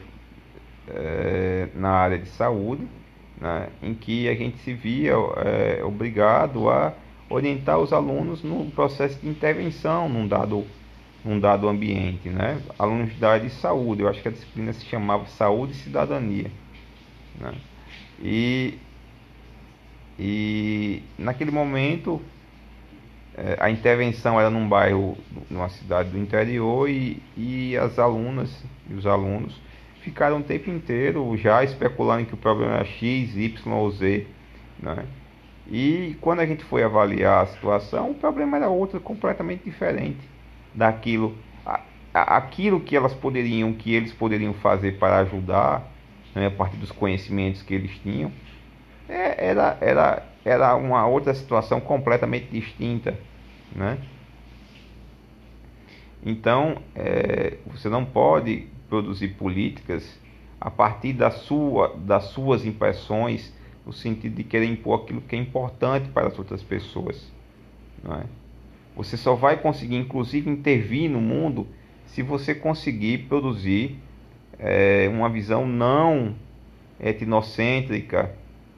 é, 0.88 1.68
na 1.74 1.90
área 1.90 2.18
de 2.18 2.28
saúde, 2.28 2.86
né, 3.40 3.68
em 3.82 3.94
que 3.94 4.28
a 4.28 4.34
gente 4.34 4.58
se 4.58 4.72
via 4.72 5.12
é, 5.12 5.82
obrigado 5.84 6.68
a 6.68 6.94
orientar 7.28 7.78
os 7.78 7.92
alunos 7.92 8.42
no 8.42 8.70
processo 8.70 9.18
de 9.20 9.28
intervenção 9.28 10.08
num 10.08 10.26
dado, 10.26 10.64
num 11.24 11.38
dado 11.40 11.68
ambiente. 11.68 12.28
Né? 12.28 12.60
Alunos 12.78 13.16
da 13.18 13.32
área 13.32 13.46
de 13.48 13.54
saúde, 13.54 14.02
eu 14.02 14.08
acho 14.08 14.22
que 14.22 14.28
a 14.28 14.30
disciplina 14.30 14.72
se 14.72 14.84
chamava 14.86 15.26
Saúde 15.26 15.72
e 15.72 15.76
Cidadania. 15.76 16.50
Né? 17.38 17.54
E, 18.20 18.78
e 20.18 21.02
naquele 21.18 21.50
momento 21.50 22.20
é, 23.36 23.56
a 23.58 23.68
intervenção 23.68 24.38
era 24.38 24.48
num 24.48 24.68
bairro, 24.68 25.18
numa 25.50 25.68
cidade 25.68 26.10
do 26.10 26.18
interior 26.18 26.88
e, 26.88 27.20
e 27.36 27.76
as 27.76 27.98
alunas 27.98 28.64
e 28.88 28.94
os 28.94 29.06
alunos 29.06 29.60
ficaram 30.04 30.38
o 30.38 30.42
tempo 30.42 30.70
inteiro 30.70 31.34
já 31.38 31.64
especulando 31.64 32.26
que 32.26 32.34
o 32.34 32.36
problema 32.36 32.74
era 32.74 32.84
X, 32.84 33.34
Y 33.34 33.72
ou 33.72 33.90
Z. 33.90 34.26
Né? 34.78 35.06
E 35.66 36.16
quando 36.20 36.40
a 36.40 36.46
gente 36.46 36.62
foi 36.62 36.82
avaliar 36.82 37.42
a 37.42 37.46
situação, 37.46 38.10
o 38.10 38.14
problema 38.14 38.58
era 38.58 38.68
outro, 38.68 39.00
completamente 39.00 39.64
diferente 39.64 40.20
daquilo, 40.74 41.34
aquilo 42.12 42.80
que 42.80 42.94
elas 42.94 43.14
poderiam, 43.14 43.72
que 43.72 43.94
eles 43.94 44.12
poderiam 44.12 44.52
fazer 44.52 44.98
para 44.98 45.20
ajudar, 45.20 45.90
né, 46.34 46.48
a 46.48 46.50
partir 46.50 46.76
dos 46.76 46.92
conhecimentos 46.92 47.62
que 47.62 47.72
eles 47.72 47.92
tinham, 48.02 48.30
é, 49.08 49.46
era, 49.48 49.78
era, 49.80 50.26
era 50.44 50.76
uma 50.76 51.06
outra 51.06 51.32
situação 51.32 51.80
completamente 51.80 52.48
distinta, 52.50 53.18
né? 53.74 53.98
Então, 56.26 56.78
é, 56.94 57.58
você 57.66 57.88
não 57.88 58.04
pode 58.04 58.66
produzir 58.88 59.28
políticas 59.28 60.18
a 60.60 60.70
partir 60.70 61.12
da 61.12 61.30
sua, 61.30 61.94
das 61.96 62.24
suas 62.24 62.64
impressões, 62.64 63.52
no 63.84 63.92
sentido 63.92 64.36
de 64.36 64.44
querer 64.44 64.66
impor 64.66 65.02
aquilo 65.02 65.20
que 65.20 65.36
é 65.36 65.38
importante 65.38 66.08
para 66.08 66.28
as 66.28 66.38
outras 66.38 66.62
pessoas. 66.62 67.30
Não 68.02 68.14
é? 68.14 68.24
Você 68.96 69.16
só 69.16 69.34
vai 69.34 69.56
conseguir, 69.56 69.96
inclusive, 69.96 70.48
intervir 70.48 71.10
no 71.10 71.20
mundo 71.20 71.66
se 72.06 72.22
você 72.22 72.54
conseguir 72.54 73.26
produzir 73.28 73.98
é, 74.58 75.08
uma 75.12 75.28
visão 75.28 75.66
não 75.66 76.34
etnocêntrica 77.00 78.34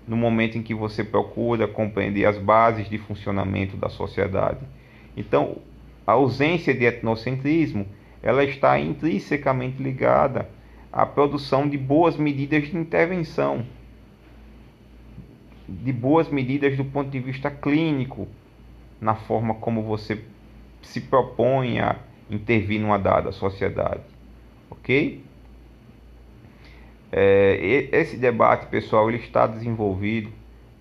no 0.08 0.16
momento 0.16 0.56
em 0.56 0.62
que 0.62 0.74
você 0.74 1.04
procura 1.04 1.68
compreender 1.68 2.24
as 2.24 2.38
bases 2.38 2.88
de 2.88 2.96
funcionamento 2.96 3.76
da 3.76 3.88
sociedade. 3.88 4.60
Então, 5.16 5.58
a 6.06 6.12
ausência 6.12 6.72
de 6.72 6.84
etnocentrismo 6.84 7.86
ela 8.22 8.44
está 8.44 8.78
intrinsecamente 8.78 9.82
ligada 9.82 10.48
à 10.92 11.04
produção 11.04 11.68
de 11.68 11.76
boas 11.76 12.16
medidas 12.16 12.68
de 12.68 12.76
intervenção, 12.76 13.64
de 15.68 15.92
boas 15.92 16.28
medidas 16.28 16.76
do 16.76 16.84
ponto 16.84 17.10
de 17.10 17.20
vista 17.20 17.50
clínico, 17.50 18.28
na 19.00 19.14
forma 19.14 19.54
como 19.54 19.82
você 19.82 20.22
se 20.82 21.00
propõe 21.00 21.80
a 21.80 21.96
intervir 22.30 22.80
numa 22.80 22.98
dada 22.98 23.32
sociedade, 23.32 24.00
ok? 24.70 25.22
É, 27.12 27.88
esse 27.92 28.16
debate, 28.16 28.66
pessoal, 28.66 29.08
ele 29.08 29.18
está 29.18 29.46
desenvolvido 29.46 30.30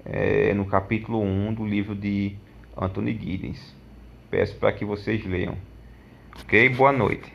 é, 0.04 0.54
no 0.54 0.66
capítulo 0.66 1.22
1 1.22 1.54
do 1.54 1.66
livro 1.66 1.96
de 1.96 2.36
Anthony 2.76 3.14
Giddens. 3.14 3.76
Peço 4.30 4.56
para 4.58 4.72
que 4.72 4.84
vocês 4.84 5.26
leiam. 5.26 5.56
Ok? 6.44 6.70
Boa 6.70 6.92
noite. 6.92 7.35